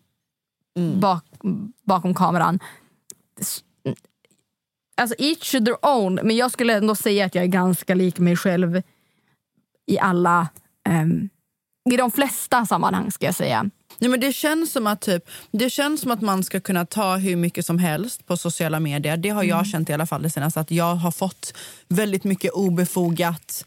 [1.02, 1.24] bak,
[1.84, 2.60] bakom kameran.
[4.98, 6.20] Alltså each to their own.
[6.24, 8.82] Men jag skulle ändå säga att jag är ganska lik mig själv
[9.86, 10.48] i alla,
[10.90, 11.30] ehm,
[11.94, 13.70] i de flesta sammanhang ska jag säga.
[14.00, 17.16] Nej, men det, känns som att typ, det känns som att man ska kunna ta
[17.16, 19.18] hur mycket som helst på sociala medier.
[19.18, 20.60] Det har jag känt i alla fall det senaste.
[20.60, 21.54] Att jag har fått
[21.88, 23.66] väldigt mycket obefogat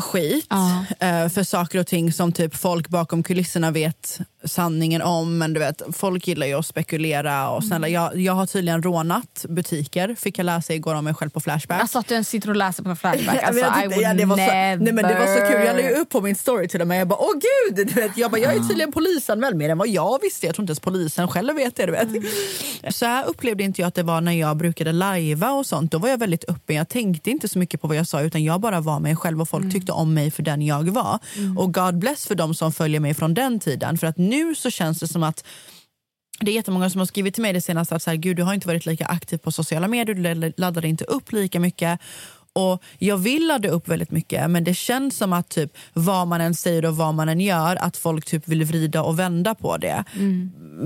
[0.00, 0.84] skit Ja.
[1.00, 5.38] eh, för saker och ting som typ folk bakom kulisserna vet sanningen om.
[5.38, 7.48] Men du vet, folk gillar ju att spekulera.
[7.50, 11.30] Och snälla, jag, jag har tydligen rånat butiker, fick jag läsa igår om mig själv
[11.30, 11.80] på Flashback.
[11.80, 13.36] Alltså att du ens sitter och läser på Flashback.
[13.42, 15.66] Ja, Alltså, I tyckte- ja, det var så, nej, men det var så kul.
[15.66, 17.00] Jag la upp på min story till och med.
[17.00, 17.86] Jag bara, åh gud!
[17.86, 20.46] Du vet, jag, bara, jag är tydligen polisanmäld mer än vad jag visste.
[20.46, 21.86] Jag tror inte ens polisen själv vet det.
[21.86, 22.08] Du vet.
[22.94, 25.92] Så här upplevde inte jag att det var när jag brukade lajva och sånt.
[25.92, 26.76] Då var jag väldigt öppen.
[26.76, 29.40] Jag tänkte inte så mycket på vad jag sa utan jag bara var mig själv
[29.40, 31.18] och folk tyckte om mig för den jag var.
[31.58, 33.98] Och God bless för de som följer mig från den tiden.
[33.98, 35.44] För att nu så känns det som att
[36.40, 38.42] det är jättemånga som har skrivit till mig det senaste att så här, Gud, du
[38.42, 42.00] har inte varit lika aktiv på sociala medier, du laddar inte upp lika mycket.
[42.54, 46.40] Och Jag vill ladda upp väldigt mycket men det känns som att typ vad man
[46.40, 49.76] än säger och vad man än gör att folk typ vill vrida och vända på
[49.76, 50.04] det.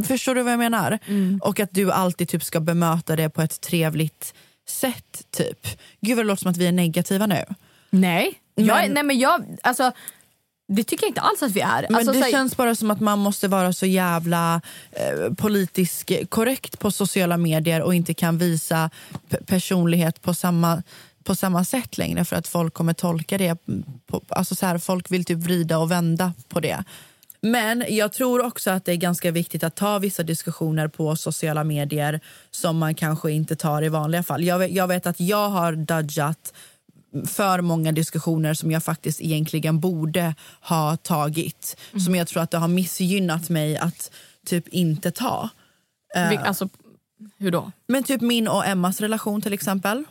[0.06, 0.98] Förstår du vad jag menar?
[1.42, 4.34] Och att du alltid typ ska bemöta det på ett trevligt
[4.68, 5.22] sätt.
[5.30, 5.66] typ.
[6.00, 7.44] Gud vad det låter som att vi är negativa nu.
[7.90, 8.32] Nej.
[8.54, 9.92] Jag, Men- nej men jag, alltså,
[10.68, 11.86] det tycker jag inte alls att vi är.
[11.88, 14.60] Men alltså, det här- känns bara som att man måste vara så jävla
[14.92, 18.90] eh, politiskt korrekt på sociala medier och inte kan visa
[19.46, 20.82] personlighet på samma,
[21.24, 23.56] på samma sätt längre för att folk kommer tolka det.
[24.06, 26.84] På, alltså så här, folk vill typ vrida och vända på det.
[27.40, 31.64] Men jag tror också att det är ganska viktigt att ta vissa diskussioner på sociala
[31.64, 34.44] medier som man kanske inte tar i vanliga fall.
[34.44, 36.52] Jag vet, jag vet att jag har dodgat
[37.26, 41.76] för många diskussioner som jag faktiskt egentligen borde ha tagit.
[42.04, 44.10] Som jag tror att det har missgynnat mig att
[44.46, 45.50] typ inte ta.
[46.14, 46.68] vi, alltså,
[47.38, 47.72] hur då?
[47.88, 50.04] Men typ min och Emmas relation till exempel.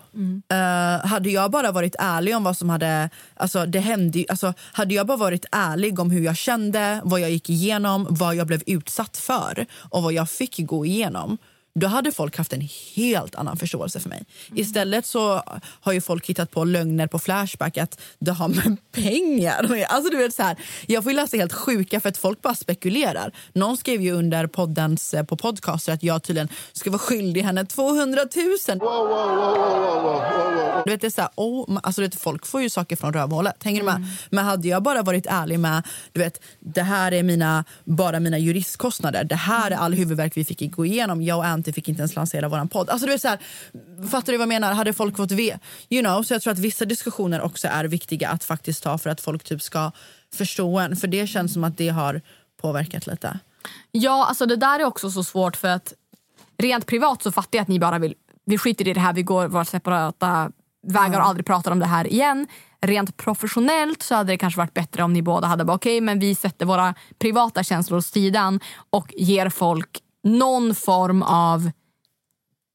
[0.51, 3.09] Eh, hade jag bara varit ärlig om vad som hade...
[3.35, 7.31] Alltså det hände, alltså, hade jag bara varit ärlig om hur jag kände, vad jag
[7.31, 11.37] gick igenom, vad jag blev utsatt för och vad jag fick gå igenom
[11.79, 14.25] då hade folk haft en helt annan förståelse för mig.
[14.55, 15.43] Istället så
[15.81, 20.17] har ju folk hittat på lögner på Flashback att det har med pengar alltså, du
[20.17, 20.57] vet, så här,
[20.87, 23.31] Jag får ju läsa helt sjuka för att folk bara spekulerar.
[23.53, 27.65] Någon skrev ju under poddens, eh, på podcaster att jag tydligen ska vara skyldig henne
[27.65, 28.79] 200 000.
[30.85, 33.13] Du vet, det är så här, oh, alltså, du vet, folk får ju saker från
[33.13, 33.63] rövhålet.
[33.63, 34.07] Hänger du med?
[34.29, 38.37] Men hade jag bara varit ärlig med du vet, det här är mina, bara mina
[38.37, 39.23] juristkostnader.
[39.23, 41.21] Det här är all huvudvärk vi fick gå igenom.
[41.21, 42.89] Jag och Anty fick inte ens lansera vår podd.
[42.89, 43.39] Alltså, du vet, så här,
[44.09, 44.73] fattar du vad jag menar?
[44.73, 45.57] Hade folk fått ve...
[45.89, 49.09] You know, så jag tror att vissa diskussioner också är viktiga att faktiskt ta för
[49.09, 49.91] att folk typ ska
[50.33, 50.95] förstå en.
[50.95, 52.21] För det känns som att det har
[52.61, 53.39] påverkat lite.
[53.91, 55.93] Ja, alltså det där är också så svårt för att
[56.57, 58.13] rent privat så fattar jag att ni bara vill,
[58.45, 60.51] vi skiter i det här, vi går våra separata
[60.87, 62.47] vägar och aldrig pratar om det här igen.
[62.81, 66.19] Rent professionellt så hade det kanske varit bättre om ni båda hade bara okej men
[66.19, 71.71] vi sätter våra privata känslor åt sidan och ger folk någon form av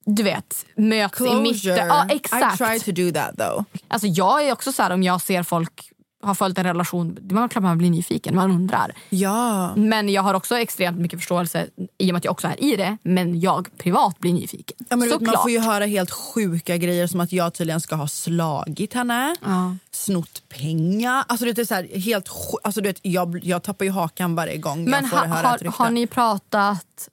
[0.06, 1.76] du vet, möts i mitten.
[1.88, 2.58] Ja, I exakt.
[2.58, 3.64] try to do that though.
[3.88, 5.90] Alltså jag är också så här om jag ser folk
[6.22, 8.94] har följt en relation, det är klart man blir nyfiken, man undrar.
[9.08, 9.74] Ja.
[9.76, 11.66] Men jag har också extremt mycket förståelse
[11.98, 12.96] i och med att jag också är i det.
[13.02, 14.76] Men jag privat blir nyfiken.
[14.78, 15.42] Ja, men vet, man Såklart.
[15.42, 19.76] får ju höra helt sjuka grejer som att jag tydligen ska ha slagit henne, Ja.
[19.90, 21.24] snott pengar.
[21.28, 22.28] Alltså, det är så här, helt
[22.62, 25.38] alltså, du vet, jag, jag tappar ju hakan varje gång Men jag får ha, höra
[25.38, 25.82] ett har, rykte.
[25.82, 27.08] har ni pratat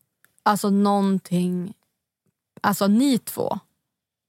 [0.47, 1.73] alltså någonting,
[2.61, 3.59] alltså ni två,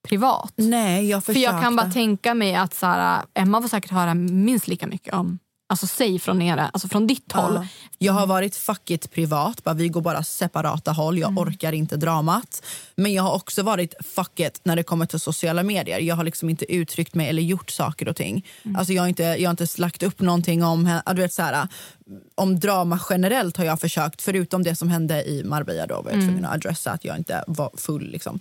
[0.09, 0.53] privat?
[0.57, 4.15] Nej, jag För jag kan bara tänka mig att så här, Emma får säkert höra
[4.15, 7.55] minst lika mycket om alltså, säg från nere, alltså från ditt håll.
[7.55, 7.67] Ja.
[7.99, 11.97] Jag har varit fuck it privat, bara, vi går bara separata håll, jag orkar inte
[11.97, 12.63] dramat.
[12.97, 16.01] Men jag har också varit fuck it när det kommer till sociala medier.
[16.01, 18.47] Jag har liksom inte uttryckt mig eller gjort saker och ting.
[18.77, 21.69] Alltså jag, har inte, jag har inte lagt upp någonting om, du vet, så här,
[22.35, 26.21] om drama generellt har jag försökt, förutom det som hände i Marbella då var jag
[26.21, 28.11] tvungen att adressa att jag inte var full.
[28.11, 28.41] Liksom.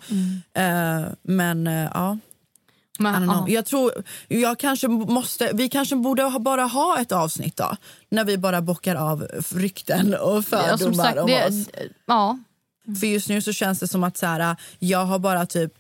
[0.54, 2.18] Eh, men eh, ja.
[3.00, 3.46] Men, ja.
[3.50, 3.92] Jag tror,
[4.28, 7.76] jag kanske måste, vi kanske borde ha, bara ha ett avsnitt då.
[8.10, 11.70] När vi bara bockar av rykten och fördomar Ja, sagt, om det, oss.
[12.06, 12.40] ja.
[13.00, 15.74] För just nu så känns det som att så här, jag har bara typ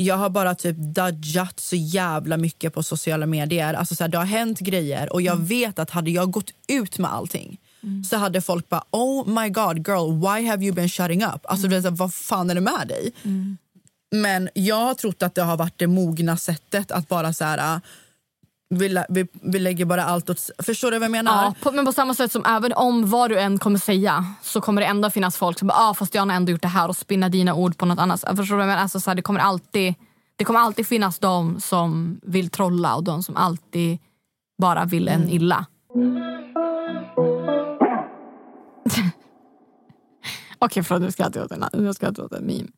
[0.00, 3.74] jag har bara typ dodgat så jävla mycket på sociala medier.
[3.74, 5.46] Alltså så här, det har hänt grejer och jag Mm.
[5.46, 7.58] vet att hade jag gått ut med allting
[8.10, 11.40] så hade folk bara oh my god girl why have you been shutting up?
[11.46, 11.70] Alltså Mm.
[11.70, 13.12] det är så här, vad fan är det med dig?
[14.10, 17.74] Men jag har trott att det har varit det mogna sättet att bara så här
[17.74, 17.80] äh,
[18.70, 20.50] vi, vi, vi lägger bara allt åt...
[20.58, 21.44] Förstår du vad jag menar?
[21.44, 24.60] Ja, på, men på samma sätt som även om vad du än kommer säga så
[24.60, 26.88] kommer det ändå finnas folk som bara ah, fast jag har ändå gjort det här
[26.88, 28.20] och spinna dina ord på något annat.
[28.20, 28.82] Förstår du vad jag menar?
[28.82, 29.94] Alltså, så här, det, kommer alltid,
[30.36, 33.98] det kommer alltid finnas de som vill trolla och de som alltid
[34.58, 35.66] bara vill en illa.
[40.58, 41.64] Okej, förlåt nu skrattar jag åt en,
[42.00, 42.68] jag åt en meme.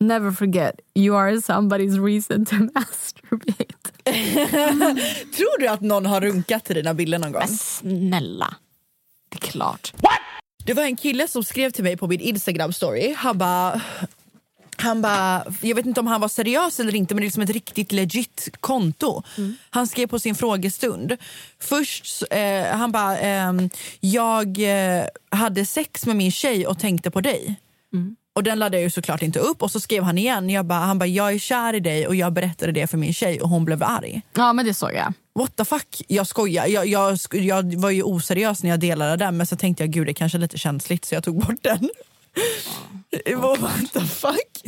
[0.00, 3.92] Never forget, you are somebody's reason to masturbate.
[5.36, 7.42] Tror du att någon har runkat till dina bilder någon gång?
[7.48, 8.54] Men snälla,
[9.28, 9.92] det är klart.
[10.64, 13.14] Det var en kille som skrev till mig på min Instagram story.
[13.16, 13.80] Han bara...
[14.78, 17.42] Han bara, jag vet inte om han var seriös eller inte men det är liksom
[17.42, 19.22] ett riktigt legit konto.
[19.70, 21.16] Han skrev på sin frågestund.
[21.58, 27.20] Först, eh, han bara, ehm, jag eh, hade sex med min tjej och tänkte på
[27.20, 27.60] dig.
[28.36, 30.50] Och den laddade jag ju såklart inte upp och så skrev han igen.
[30.50, 33.14] Jag bara, han bara, jag är kär i dig och jag berättade det för min
[33.14, 34.22] tjej och hon blev arg.
[34.34, 35.12] Ja, men det såg jag.
[35.34, 36.02] What the fuck?
[36.08, 36.66] Jag skojar.
[36.66, 40.06] Jag, jag, jag var ju oseriös när jag delade den men så tänkte jag gud
[40.06, 41.90] det kanske är lite känsligt så jag tog bort den.
[43.36, 44.62] What the fuck?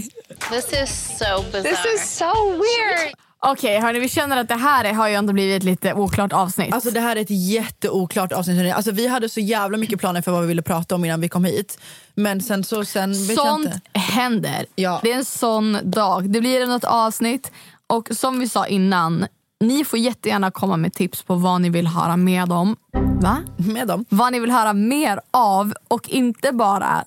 [0.51, 1.63] This is so bizarre.
[1.63, 3.15] This is so weird.
[3.41, 6.33] Okej, hörni, vi känner att det här är- har ju ändå blivit ett lite oklart
[6.33, 6.75] avsnitt.
[6.75, 8.75] Alltså det här är ett jätteoklart avsnitt.
[8.75, 11.29] Alltså, vi hade så jävla mycket planer för vad vi ville prata om innan vi
[11.29, 11.79] kom hit.
[12.15, 14.67] Men sen så sen Sånt händer.
[14.75, 15.01] Ja.
[15.03, 16.31] Det är en sån dag.
[16.31, 17.53] Det blir något avsnitt.
[17.87, 19.27] Och som vi sa innan,
[19.61, 22.77] ni får jättegärna komma med tips på vad ni vill höra med om.
[23.21, 23.37] Va?
[23.57, 24.05] Med dem.
[24.09, 27.05] Vad ni vill höra mer av och inte bara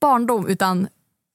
[0.00, 0.88] barndom utan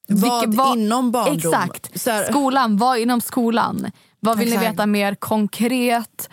[0.07, 1.35] Vad vilket- inom barndom?
[1.37, 2.01] Exakt.
[2.01, 3.91] Så här- Skolan, vad inom skolan?
[4.19, 4.73] Vad vill ni Exakt.
[4.73, 6.29] veta mer konkret?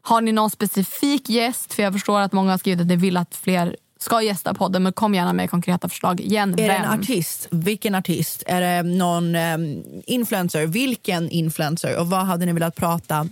[0.00, 1.74] Har ni någon specifik gäst?
[1.74, 4.82] För jag förstår att många har skrivit att de vill att fler ska gästa podden
[4.82, 6.52] men kom gärna med konkreta förslag igen.
[6.52, 7.48] Är det en artist?
[7.50, 8.42] Vilken artist?
[8.46, 10.66] Är det någon ehm, influencer?
[10.66, 11.98] Vilken influencer?
[12.00, 13.28] Och vad hade ni velat prata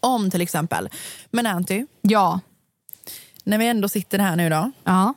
[0.00, 0.88] om till exempel?
[1.30, 2.40] Men Anty, Ja.
[3.44, 5.14] när vi ändå sitter här nu då Ja.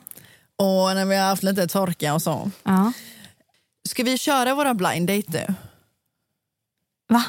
[0.56, 2.50] och när vi har haft lite torka och så.
[2.62, 2.92] ja.
[3.88, 5.54] Ska vi köra våra blind date nu?
[7.08, 7.24] Va?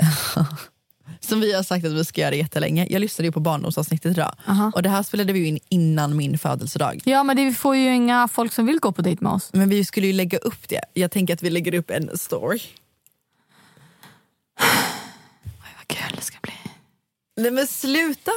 [1.20, 2.86] Som vi har sagt att vi ska göra jättelänge.
[2.90, 4.34] Jag lyssnade ju på barndomsavsnittet idag.
[4.46, 4.72] Aha.
[4.74, 7.00] Och det här spelade vi in innan min födelsedag.
[7.04, 9.50] Ja men det, får ju inga folk som vill gå på dejt med oss.
[9.52, 10.84] Men vi skulle ju lägga upp det.
[10.94, 12.58] Jag tänker att vi lägger upp en story.
[15.44, 16.52] Oj, vad kul det ska bli.
[17.36, 18.32] Nej men sluta!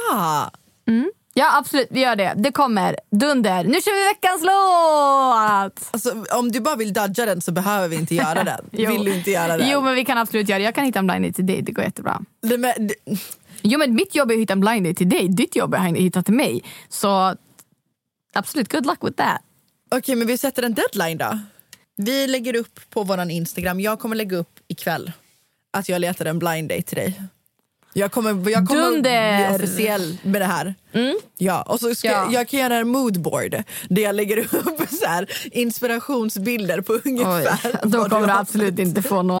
[1.36, 2.34] Ja absolut, vi gör det.
[2.36, 2.96] Det kommer.
[3.10, 3.64] Dunder.
[3.64, 5.88] Nu kör vi veckans låt!
[5.92, 8.64] Alltså, om du bara vill dodga den så behöver vi inte göra den.
[8.70, 9.68] Vill du inte göra den?
[9.70, 10.64] Jo men vi kan absolut göra det.
[10.64, 11.62] Jag kan hitta en blind date till dig.
[11.62, 12.20] Det går jättebra.
[12.42, 12.94] Nej, men, d-
[13.62, 15.28] Jo men mitt jobb är att hitta en blind date till dig.
[15.28, 16.62] Ditt jobb är att hitta till mig.
[16.88, 17.34] Så
[18.34, 19.40] absolut, good luck with that.
[19.94, 21.38] Okej men vi sätter en deadline då.
[21.96, 25.12] Vi lägger upp på våran Instagram, jag kommer lägga upp ikväll
[25.72, 27.22] att jag letar en blind date till dig.
[27.96, 29.48] Jag kommer, jag kommer Dunder!
[29.48, 30.74] bli officiell med det här.
[31.38, 32.28] Ja, och så ska, Ja.
[32.32, 37.98] Jag kan göra en moodboard där jag lägger upp så här, inspirationsbilder på ungefär Då
[37.98, 39.40] vad kommer du absolut inte få någon.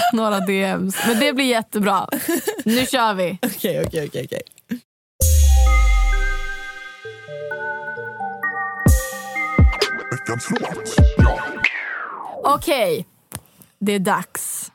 [0.13, 0.95] några DMs.
[1.07, 2.07] Men det blir jättebra.
[2.65, 3.39] Nu kör vi.
[3.41, 4.25] Okej, okej, okej.
[4.25, 4.41] okej.
[12.43, 13.05] Okej,
[13.79, 14.71] det är dags.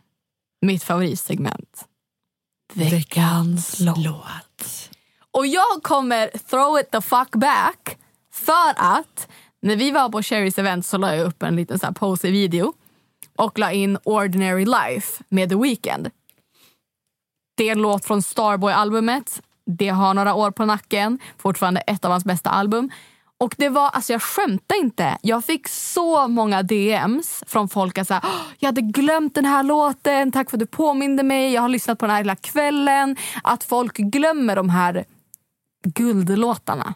[0.61, 1.85] Mitt favoritsegment.
[2.75, 4.91] Veckans låt.
[5.31, 7.99] Och jag kommer throw it the fuck back
[8.33, 9.29] för att
[9.63, 12.73] när vi var på Cherries event så la jag upp en liten så här pose-video
[13.39, 16.11] och la in Ordinary Life med The Weeknd.
[17.57, 19.43] Det är en låt från Starboy-albumet.
[19.67, 21.19] Det har några år på nacken.
[21.39, 22.91] Fortfarande ett av hans bästa album.
[23.39, 25.19] Och det var, alltså jag skämtar inte.
[25.23, 29.63] Jag fick så många DMs från folk att säga, "Åh, jag hade glömt den här
[29.63, 33.17] låten, tack för att du påminde mig, jag har lyssnat på den här hela kvällen.
[33.45, 35.05] Att folk glömmer de här
[35.85, 36.95] guldlåtarna.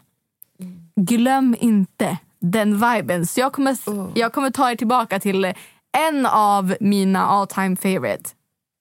[0.95, 3.27] Glöm inte den viben.
[3.27, 3.77] Så jag kommer,
[4.19, 5.53] jag kommer ta er tillbaka till
[5.97, 8.29] en av mina all time favorite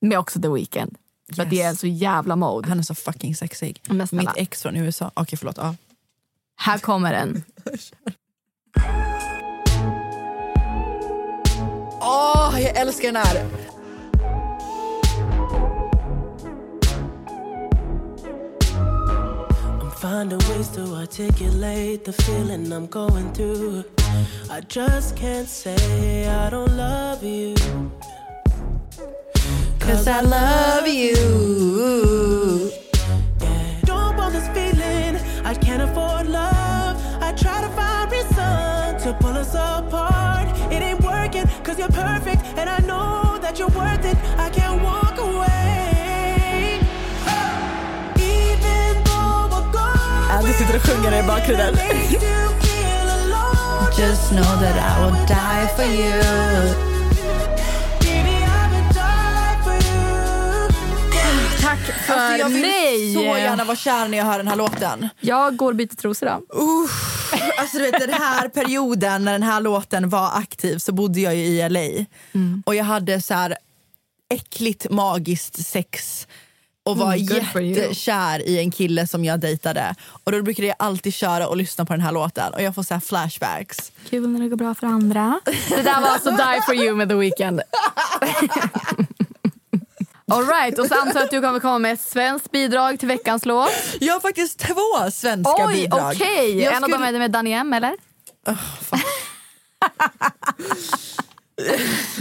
[0.01, 0.97] med också The Weeknd.
[1.35, 2.69] För att det är en så jävla mode.
[2.69, 3.83] Han är så fucking sexig.
[4.11, 5.11] Mitt ex från USA.
[5.15, 5.57] Okej, förlåt.
[5.57, 5.75] Ja.
[6.57, 7.45] Här kommer den.
[12.01, 13.47] Åh, jag älskar den här.
[19.81, 23.85] I'm finding ways to articulate the feeling I'm going through.
[24.61, 27.55] I just can't say I don't love you.
[29.79, 31.15] Cause I love you.
[33.87, 35.17] Don't want this feeling.
[35.47, 36.95] I can't afford love.
[37.23, 40.49] I try to find reason to pull us apart.
[40.71, 42.43] It ain't working cause you're perfect.
[42.59, 44.19] And I know that you're worth it.
[44.37, 46.81] I can't walk away.
[48.19, 50.31] Even though we're gone.
[50.37, 52.60] Andy sitter och sjunger i bakgrunden.
[53.99, 56.21] Just know that I will die for you.
[61.61, 63.15] Tack för Alltså, jag vill mig!
[63.15, 65.09] så gärna vara kär när jag hör den här låten.
[65.21, 66.57] Jag går och byter trosor då.
[66.63, 67.17] Uff.
[67.59, 71.35] Alltså du vet den här perioden när den här låten var aktiv så bodde jag
[71.37, 72.05] ju i LA.
[72.67, 73.57] Och jag hade så här
[74.35, 76.27] äckligt magiskt sex
[76.91, 79.95] och var Mm, jättekär i en kille som jag dejtade.
[80.25, 82.83] Och då brukade jag alltid köra och lyssna på den här låten och jag får
[82.83, 83.93] så här flashbacks.
[84.11, 85.41] Kul när det går bra för andra.
[85.69, 87.61] Det där var alltså Die for you med The Weeknd.
[90.33, 93.09] All right, och så antar jag att du kommer komma med ett svenskt bidrag till
[93.09, 93.71] veckans låt.
[94.01, 96.13] Jag har faktiskt två svenska Oj, bidrag.
[96.17, 96.59] okej.
[96.63, 97.95] Jag En av dem skulle- är med Danny M, eller?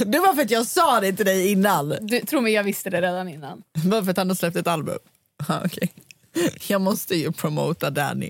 [0.05, 1.95] Det var för att jag sa det till dig innan.
[2.01, 3.63] Du, tro mig, jag visste det redan innan.
[3.73, 4.97] Bara för att han har släppt ett album.
[5.47, 5.93] Ja, okej.
[6.67, 8.29] Jag måste ju promota Danny.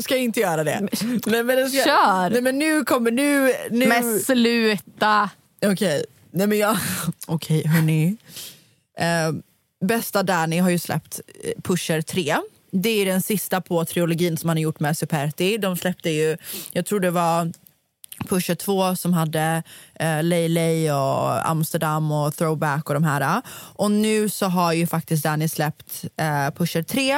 [0.00, 0.88] Ska jag inte göra det?
[1.26, 1.84] Nej, men ska...
[1.84, 2.30] Kör!
[2.30, 3.10] Nej, men nu kommer...
[3.10, 3.86] Nu, nu...
[3.86, 5.30] Men sluta!
[5.66, 6.76] Okej, nej men jag...
[7.26, 8.16] Okej, hörni.
[8.98, 9.32] Eh,
[9.86, 12.36] bästa Danny har ju släppt eh, Pusher 3.
[12.70, 15.58] Det är den sista på trilogin som han har gjort med Superti.
[15.58, 16.36] De släppte ju,
[16.72, 17.52] jag tror det var
[18.28, 19.62] Pusher 2 som hade
[20.00, 23.42] eh, Lay Lay och Amsterdam och Throwback och de här.
[23.50, 27.16] Och nu så har ju faktiskt Danny släppt eh, Pusher 3.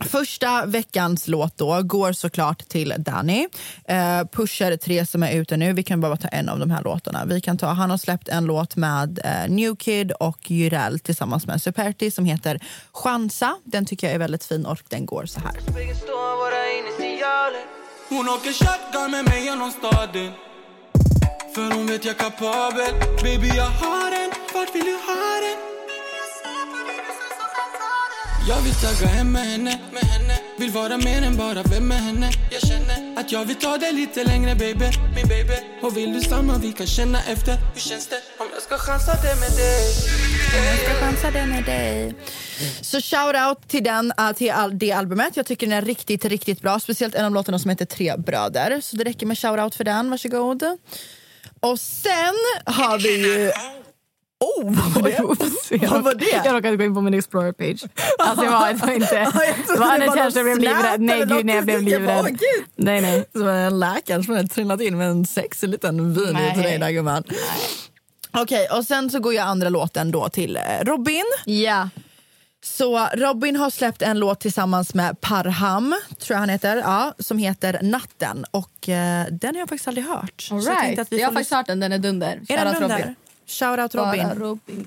[0.00, 3.48] Första veckans låt då går såklart till Danny.
[3.84, 6.82] Eh, Pusher 3 som är ute nu, vi kan bara ta en av de här
[6.82, 7.24] låtarna.
[7.24, 11.46] Vi kan ta, han har släppt en låt med eh, New Kid och Jurel tillsammans
[11.46, 12.60] med Superti som heter
[12.92, 13.56] Chansa.
[13.64, 15.52] Den tycker jag är väldigt fin och den går så här.
[18.12, 20.32] Hon åker shotgun med mig genom staden
[21.54, 25.71] För hon vet jag är kapabel Baby jag har den, vart vill du ha den?
[28.48, 31.98] Jag vill tagga hem med henne, med henne Vill vara mer än bara vem med
[31.98, 34.84] henne Jag känner att jag vill ta det lite längre baby,
[35.14, 38.62] min baby Och vill du samma vi kan känna efter Hur känns det om jag
[38.62, 39.84] ska chansa det med dig?
[40.54, 42.14] Jag ska chansa det med dig.
[42.80, 45.36] Så shout out till, den, eh, till all, det albumet.
[45.36, 46.80] Jag tycker den är riktigt, riktigt bra.
[46.80, 48.80] Speciellt en av låtarna som heter Tre bröder.
[48.80, 50.10] Så det räcker med shout out för den.
[50.10, 50.62] Varsågod.
[51.60, 52.34] Och sen
[52.64, 53.52] har vi ju...
[54.42, 55.86] Oh, vad var det?
[55.90, 56.42] Vad var det?
[56.44, 57.88] Jag råkade gå in på min Explorer-page.
[58.18, 59.14] Alltså, jag var, det var inte...
[59.14, 61.00] Det var känsla jag blev livrädd.
[61.00, 62.38] Nej, gud, nej, jag blev livrädd.
[62.76, 63.24] Nej, nej.
[63.32, 66.90] Som en läkare som hade trillat in med en sexig liten video till dig där
[66.90, 67.24] gumman.
[68.30, 71.24] Okej, och sen så går jag andra låten då till eh, Robin.
[71.44, 71.88] Ja.
[72.64, 77.38] Så Robin har släppt en låt tillsammans med Parham, tror jag han heter, ja, som
[77.38, 78.44] heter Natten.
[78.50, 80.48] Och eh, den har jag faktiskt aldrig hört.
[80.50, 81.12] All Så jag right.
[81.12, 82.40] vi jag har faktiskt hört den, den är dunder.
[82.48, 83.14] Är den dunder?
[83.52, 84.22] Shoutout Robin.
[84.22, 84.86] Bara Robin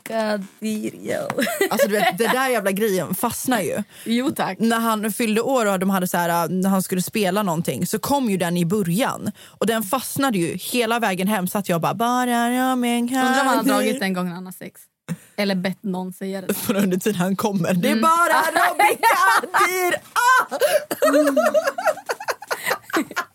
[1.70, 3.84] Alltså du vet, det där jävla grejen fastnar ju.
[4.06, 4.60] Jo tack.
[4.60, 8.00] När han fyllde år och de hade så här, när han skulle spela någonting så
[8.00, 9.32] kom ju den i början.
[9.48, 13.48] Och den fastnade ju hela vägen hem så att jag bara bara jag Undrar om
[13.48, 14.82] han har dragit den gången han har sex.
[15.38, 16.54] Eller bett någon säga det.
[16.54, 17.74] För under tiden han kommer.
[17.74, 18.02] Det är Mm.
[18.02, 19.96] bara Robin Kadir!
[20.14, 20.58] Ah!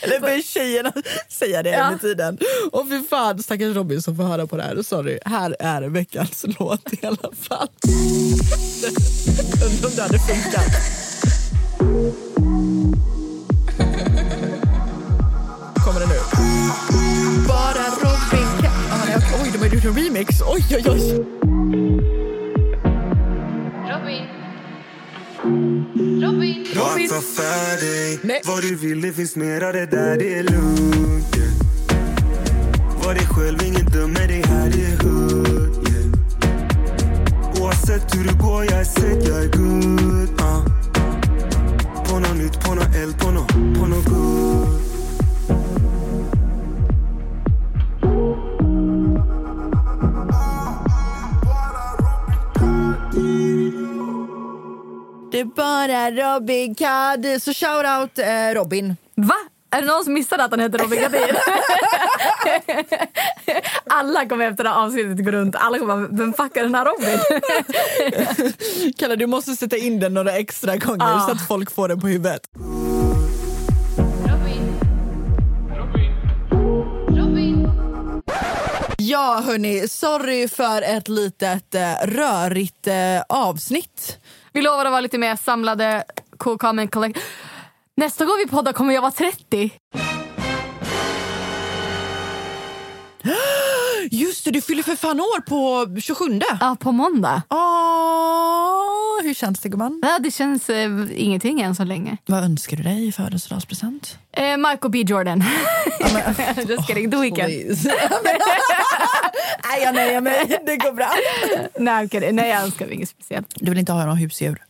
[0.00, 0.92] Eller börjar tjejerna
[1.28, 1.84] säga det Ja.
[1.84, 2.38] hela tiden?
[2.72, 4.82] Och för fan, stackars Robin som får höra på det här.
[4.82, 7.68] Sorry, här är veckans låt i alla fall.
[9.66, 10.72] Undrar om det hade funkat.
[15.84, 16.18] Kommer det nu?
[17.48, 18.72] Bara Robin kan...
[18.90, 19.42] Ah.
[19.42, 20.40] Oj, de har gjort en remix.
[20.46, 21.26] Oj, oj, oj.
[25.46, 26.64] Robin.
[26.74, 27.08] Robin.
[27.10, 28.40] Var för dig Nej.
[28.44, 31.52] Vad du vill, det finns mer av det där, det är lugnt yeah.
[33.04, 37.62] Var dig själv, ingen dömer dig här, det är hood yeah.
[37.62, 40.64] Oavsett hur det går, jag är set, jag är good uh.
[42.04, 44.75] På något nytt, på något eld, på något, på något good
[55.36, 57.38] Det är bara Robin Kadir.
[57.38, 58.96] Så shoutout eh, Robin.
[59.14, 59.34] Va?
[59.70, 61.36] Är det någon som missade att han heter Robin Kadir?
[63.90, 65.56] Alla kommer efter det här avsnittet gå runt.
[65.56, 67.18] Alla kommer bara, vem fuck är den här Robin?
[68.98, 71.20] Kalle, du måste sätta in den några extra gånger Ah.
[71.26, 72.40] så att folk får den på huvudet.
[78.98, 84.18] Ja, hörni, sorry för ett litet eh, rörigt eh, avsnitt.
[84.56, 86.04] Vi lovar att vara lite mer samlade.
[86.38, 87.18] Cool common collect.
[87.96, 89.70] Nästa gång vi poddar kommer jag vara 30.
[94.10, 96.40] Just det, du fyller för fan år på 27.
[96.60, 97.42] Ja, på måndag.
[97.50, 100.00] Åh, hur känns det gumman?
[100.02, 102.16] Ja, det känns eh, ingenting än så länge.
[102.26, 104.18] Vad önskar du dig i födelsedagspresent?
[104.32, 105.44] Eh, Michael B Jordan.
[106.68, 107.38] Just kidding, The Weeknd.
[109.64, 110.60] Nej, jag nöjer mig.
[110.66, 111.10] Det går bra.
[111.78, 112.34] Nej, kidding.
[112.36, 113.46] Nej, jag önskar mig inget speciellt.
[113.54, 114.62] Du vill inte ha några husdjur?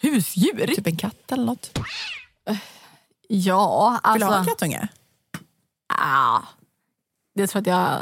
[0.00, 0.66] Husdjur?
[0.66, 1.78] Typ en katt eller något?
[3.28, 4.50] Ja, Vill du ha en alltså...
[4.50, 4.88] kattunge?
[5.98, 6.38] Ah,
[7.38, 8.00] det tror jag att jag...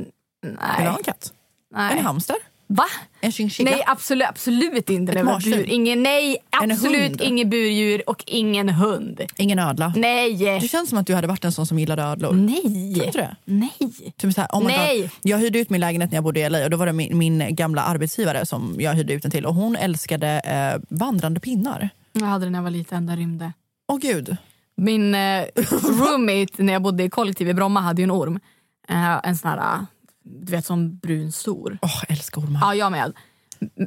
[0.00, 0.10] N-
[0.42, 0.84] Vill Nej.
[0.84, 1.32] du ha en katt?
[1.74, 1.98] Nej.
[1.98, 2.36] En hamster?
[2.66, 2.84] Va?
[3.20, 3.70] En chinchilla?
[3.70, 5.12] Nej, absolut, absolut inte.
[5.12, 5.64] Ett marsvin?
[5.68, 9.20] Ingen, nej, absolut ingen burdjur och ingen hund.
[9.38, 9.92] Ingen ödla?
[9.96, 10.34] Nej.
[10.60, 12.32] Det känns som att du hade varit en sån som gillade ödlor.
[12.32, 12.94] Nej.
[12.94, 13.36] Tror du det?
[13.44, 13.72] Nej.
[14.16, 15.00] Typ så här, oh Nej.
[15.00, 15.10] God.
[15.22, 17.18] Jag hyrde ut min lägenhet när jag bodde i LA och då var det min,
[17.18, 21.88] min gamla arbetsgivare som jag hyrde ut den till och hon älskade eh, vandrande pinnar.
[22.12, 23.52] Jag hade det när jag var liten, den rymde.
[23.88, 24.36] Åh gud.
[24.76, 25.44] Min eh,
[25.82, 28.40] roommate när jag bodde i kollektiv i Bromma hade ju en orm.
[28.88, 29.80] Eh, en sån här, eh,
[30.24, 31.78] du vet som brun stor.
[31.82, 32.60] Åh, jag älskar ormar.
[32.62, 33.12] Ja, jag med.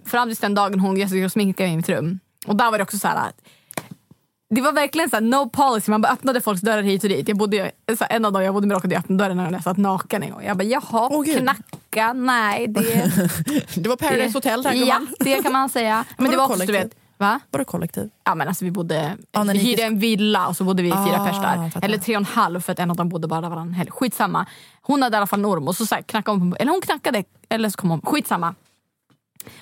[0.05, 2.19] Fram tills den dagen hon jag skulle gå och sminka mig i mitt rum.
[2.47, 3.41] Och där var det också så här att
[4.49, 7.27] det var verkligen så no policy, man bara öppnade folks dörrar hit och dit.
[7.27, 9.77] Jag bodde, så en av dem jag bodde med råkade öppna dörren när jag satt
[9.77, 10.43] naken en gång.
[10.43, 11.38] Jag bara jaha, gud.
[11.38, 12.81] knacka, nej det...
[13.75, 15.07] Det var Paradise Hotel där Ja, gumman.
[15.19, 16.05] det kan man säga.
[16.17, 17.39] Men det det var också, du vet, va?
[17.51, 18.09] Var det kollektiv?
[18.24, 21.22] Ja men alltså vi bodde, när vi hyrde en villa och så bodde vi fyra
[21.22, 21.70] Ah, pers där.
[21.70, 21.88] fattar.
[21.88, 23.91] Eller tre och en halv för att en av dem bodde bara där varannan helg.
[23.91, 24.45] Skitsamma.
[24.82, 26.72] Hon hade i alla fall en orm och så, så här, knackade hon på, eller
[26.72, 28.55] hon knackade eller så kom hon, skitsamma.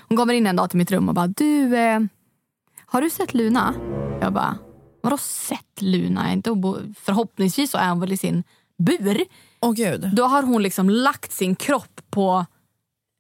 [0.08, 2.00] Hon kommer in en dag till mitt rum och bara du, eh,
[2.86, 3.74] har du sett Luna?
[4.22, 4.58] Jag bara,
[5.02, 6.34] vadå sett Luna?
[6.34, 6.50] Inte
[7.00, 8.44] Förhoppningsvis så är hon väl i sin
[8.78, 9.26] bur.
[9.62, 10.10] Åh gud.
[10.16, 12.46] Då har hon liksom lagt sin kropp på,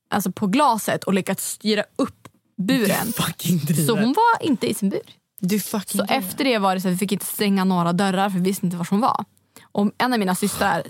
[0.10, 2.28] alltså på glaset och lyckats styra upp
[2.58, 3.12] buren.
[3.38, 3.86] Driver.
[3.86, 5.02] Så hon var inte i sin bur.
[5.40, 8.30] Du fucking Så efter det var det så att vi fick inte stänga några dörrar
[8.30, 9.26] för vi visste inte var hon var.
[9.72, 10.84] Och en av mina systrar,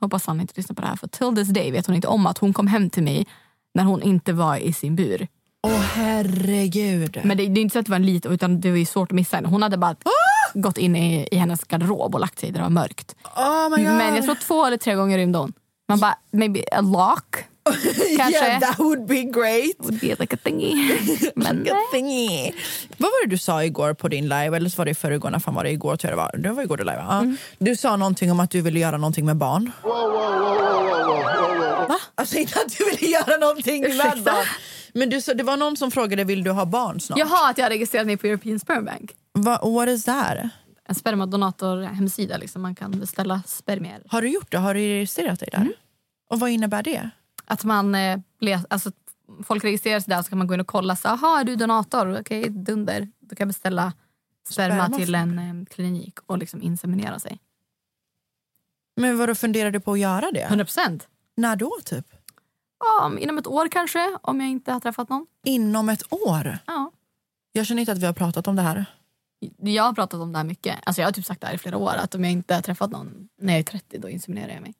[0.00, 2.26] hoppas han inte lyssnar på det här för till this day vet hon inte om
[2.26, 3.26] att hon kom hem till mig
[3.74, 5.28] när hon inte var i sin bur.
[5.62, 7.20] Åh herregud.
[7.24, 8.84] Men det, det är inte så att det var en liten utan det var ju
[8.84, 9.48] svårt att missa henne.
[9.48, 9.96] Hon hade bara
[10.54, 13.16] gått in i, i hennes garderob och lagt sig där det var mörkt.
[13.36, 13.70] Oh.
[13.78, 15.52] Men jag tror två eller tre gånger rymde hon.
[15.88, 17.36] Man bara, maybe a lock?
[18.16, 18.30] Kanske.
[18.46, 19.76] Yeah, that would be great.
[19.78, 20.74] Would be like a thingy.
[21.36, 22.52] Men Like a thingy.
[22.96, 24.56] Vad var det du sa igår på din live?
[24.56, 25.30] Eller så var det i förrgår?
[25.30, 25.96] När fan var det igår?
[25.96, 26.36] Tror jag det, var.
[26.42, 27.24] det var igår du live, ja.
[27.58, 29.72] Du sa någonting om att du ville göra någonting med barn.
[31.88, 31.98] Va?
[32.14, 34.32] Alltså inte att du ville göra någonting med Ursäkta?
[34.32, 34.46] barn.
[34.94, 37.18] Men du, sa- det var någon som frågade vill du ha barn snart?
[37.18, 39.12] Jaha, att jag har registrerat mig på European Sperm Bank.
[39.34, 40.38] Va, what is that?
[40.88, 42.38] En spermadonator-hemsida.
[42.38, 42.62] Liksom.
[42.62, 44.02] Man kan beställa spermier.
[44.08, 44.58] Har du gjort det?
[44.58, 45.68] Har du registrerat dig där?
[46.30, 47.10] Och vad innebär det?
[47.44, 48.20] Att man, eh,
[48.68, 48.92] alltså,
[49.44, 50.96] folk registrerar sig där så kan man gå in och kolla.
[50.96, 52.20] Så, Aha, är du donator?
[52.20, 53.08] Okej, dunder.
[53.20, 53.92] Då kan jag beställa
[54.50, 57.38] sperma till en eh, klinik och liksom inseminera sig.
[58.96, 60.42] Men vad funderar du på att göra det?
[60.42, 61.08] 100 procent.
[61.36, 62.06] När då typ?
[62.78, 65.26] Ja, inom ett år kanske, om jag inte har träffat någon.
[65.44, 66.58] Inom ett år?
[66.66, 66.90] Ja.
[67.52, 68.84] Jag känner inte att vi har pratat om det här.
[69.56, 70.76] Jag har pratat om det här mycket.
[70.82, 71.94] Alltså jag har typ sagt det här i flera år.
[71.96, 74.74] Att om jag inte har träffat någon när jag är 30 då inseminerar jag mig.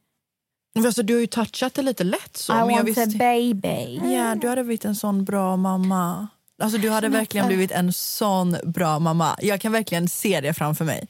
[0.74, 2.52] Alltså, du har ju touchat det lite lätt så.
[2.52, 3.06] men jag visste...
[3.06, 4.00] baby.
[4.14, 6.28] Ja, du hade blivit en sån bra mamma.
[6.62, 9.36] Alltså, du hade verkligen blivit en sån bra mamma.
[9.40, 11.08] Jag kan verkligen se det framför mig.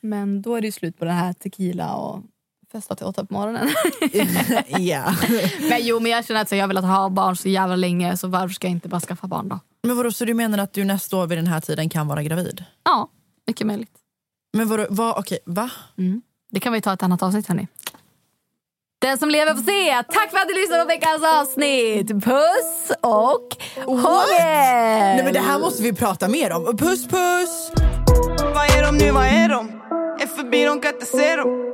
[0.00, 2.22] Men då är det ju slut på det här tequila och
[2.72, 3.68] festa till åtta på morgonen.
[4.68, 5.14] ja.
[5.70, 8.16] men jo, men jag känner att så jag har velat ha barn så jävla länge
[8.16, 9.60] så varför ska jag inte bara skaffa barn då?
[9.82, 12.22] Men vadå, så du menar att du nästa år vid den här tiden kan vara
[12.22, 12.64] gravid?
[12.84, 13.08] Ja,
[13.46, 13.96] mycket möjligt.
[14.52, 15.70] Men vadå, vad, okej, va?
[15.98, 16.22] Mm.
[16.50, 17.68] Det kan vi ta ett annat avsnitt hörni.
[19.04, 20.02] Den som lever får se.
[20.12, 22.08] Tack för att du lyssnade på veckans avsnitt.
[22.08, 25.16] Puss och hångel!
[25.16, 26.76] Nej men det här måste vi prata mer om.
[26.76, 27.70] Puss puss!
[28.54, 29.68] Vad är de nu, vad är de?
[30.20, 31.72] Är förbi, de kan inte se dem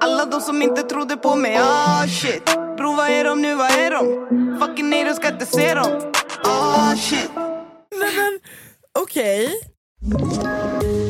[0.00, 2.44] Alla de som inte trodde på mig, ah shit
[2.76, 4.58] Bro, vad är de nu, vad är de?
[4.60, 6.12] Fucking nej, de ska inte se dem
[6.44, 7.30] Ah shit
[8.00, 8.38] Nej men,
[9.02, 9.44] okej.
[9.44, 11.09] Ett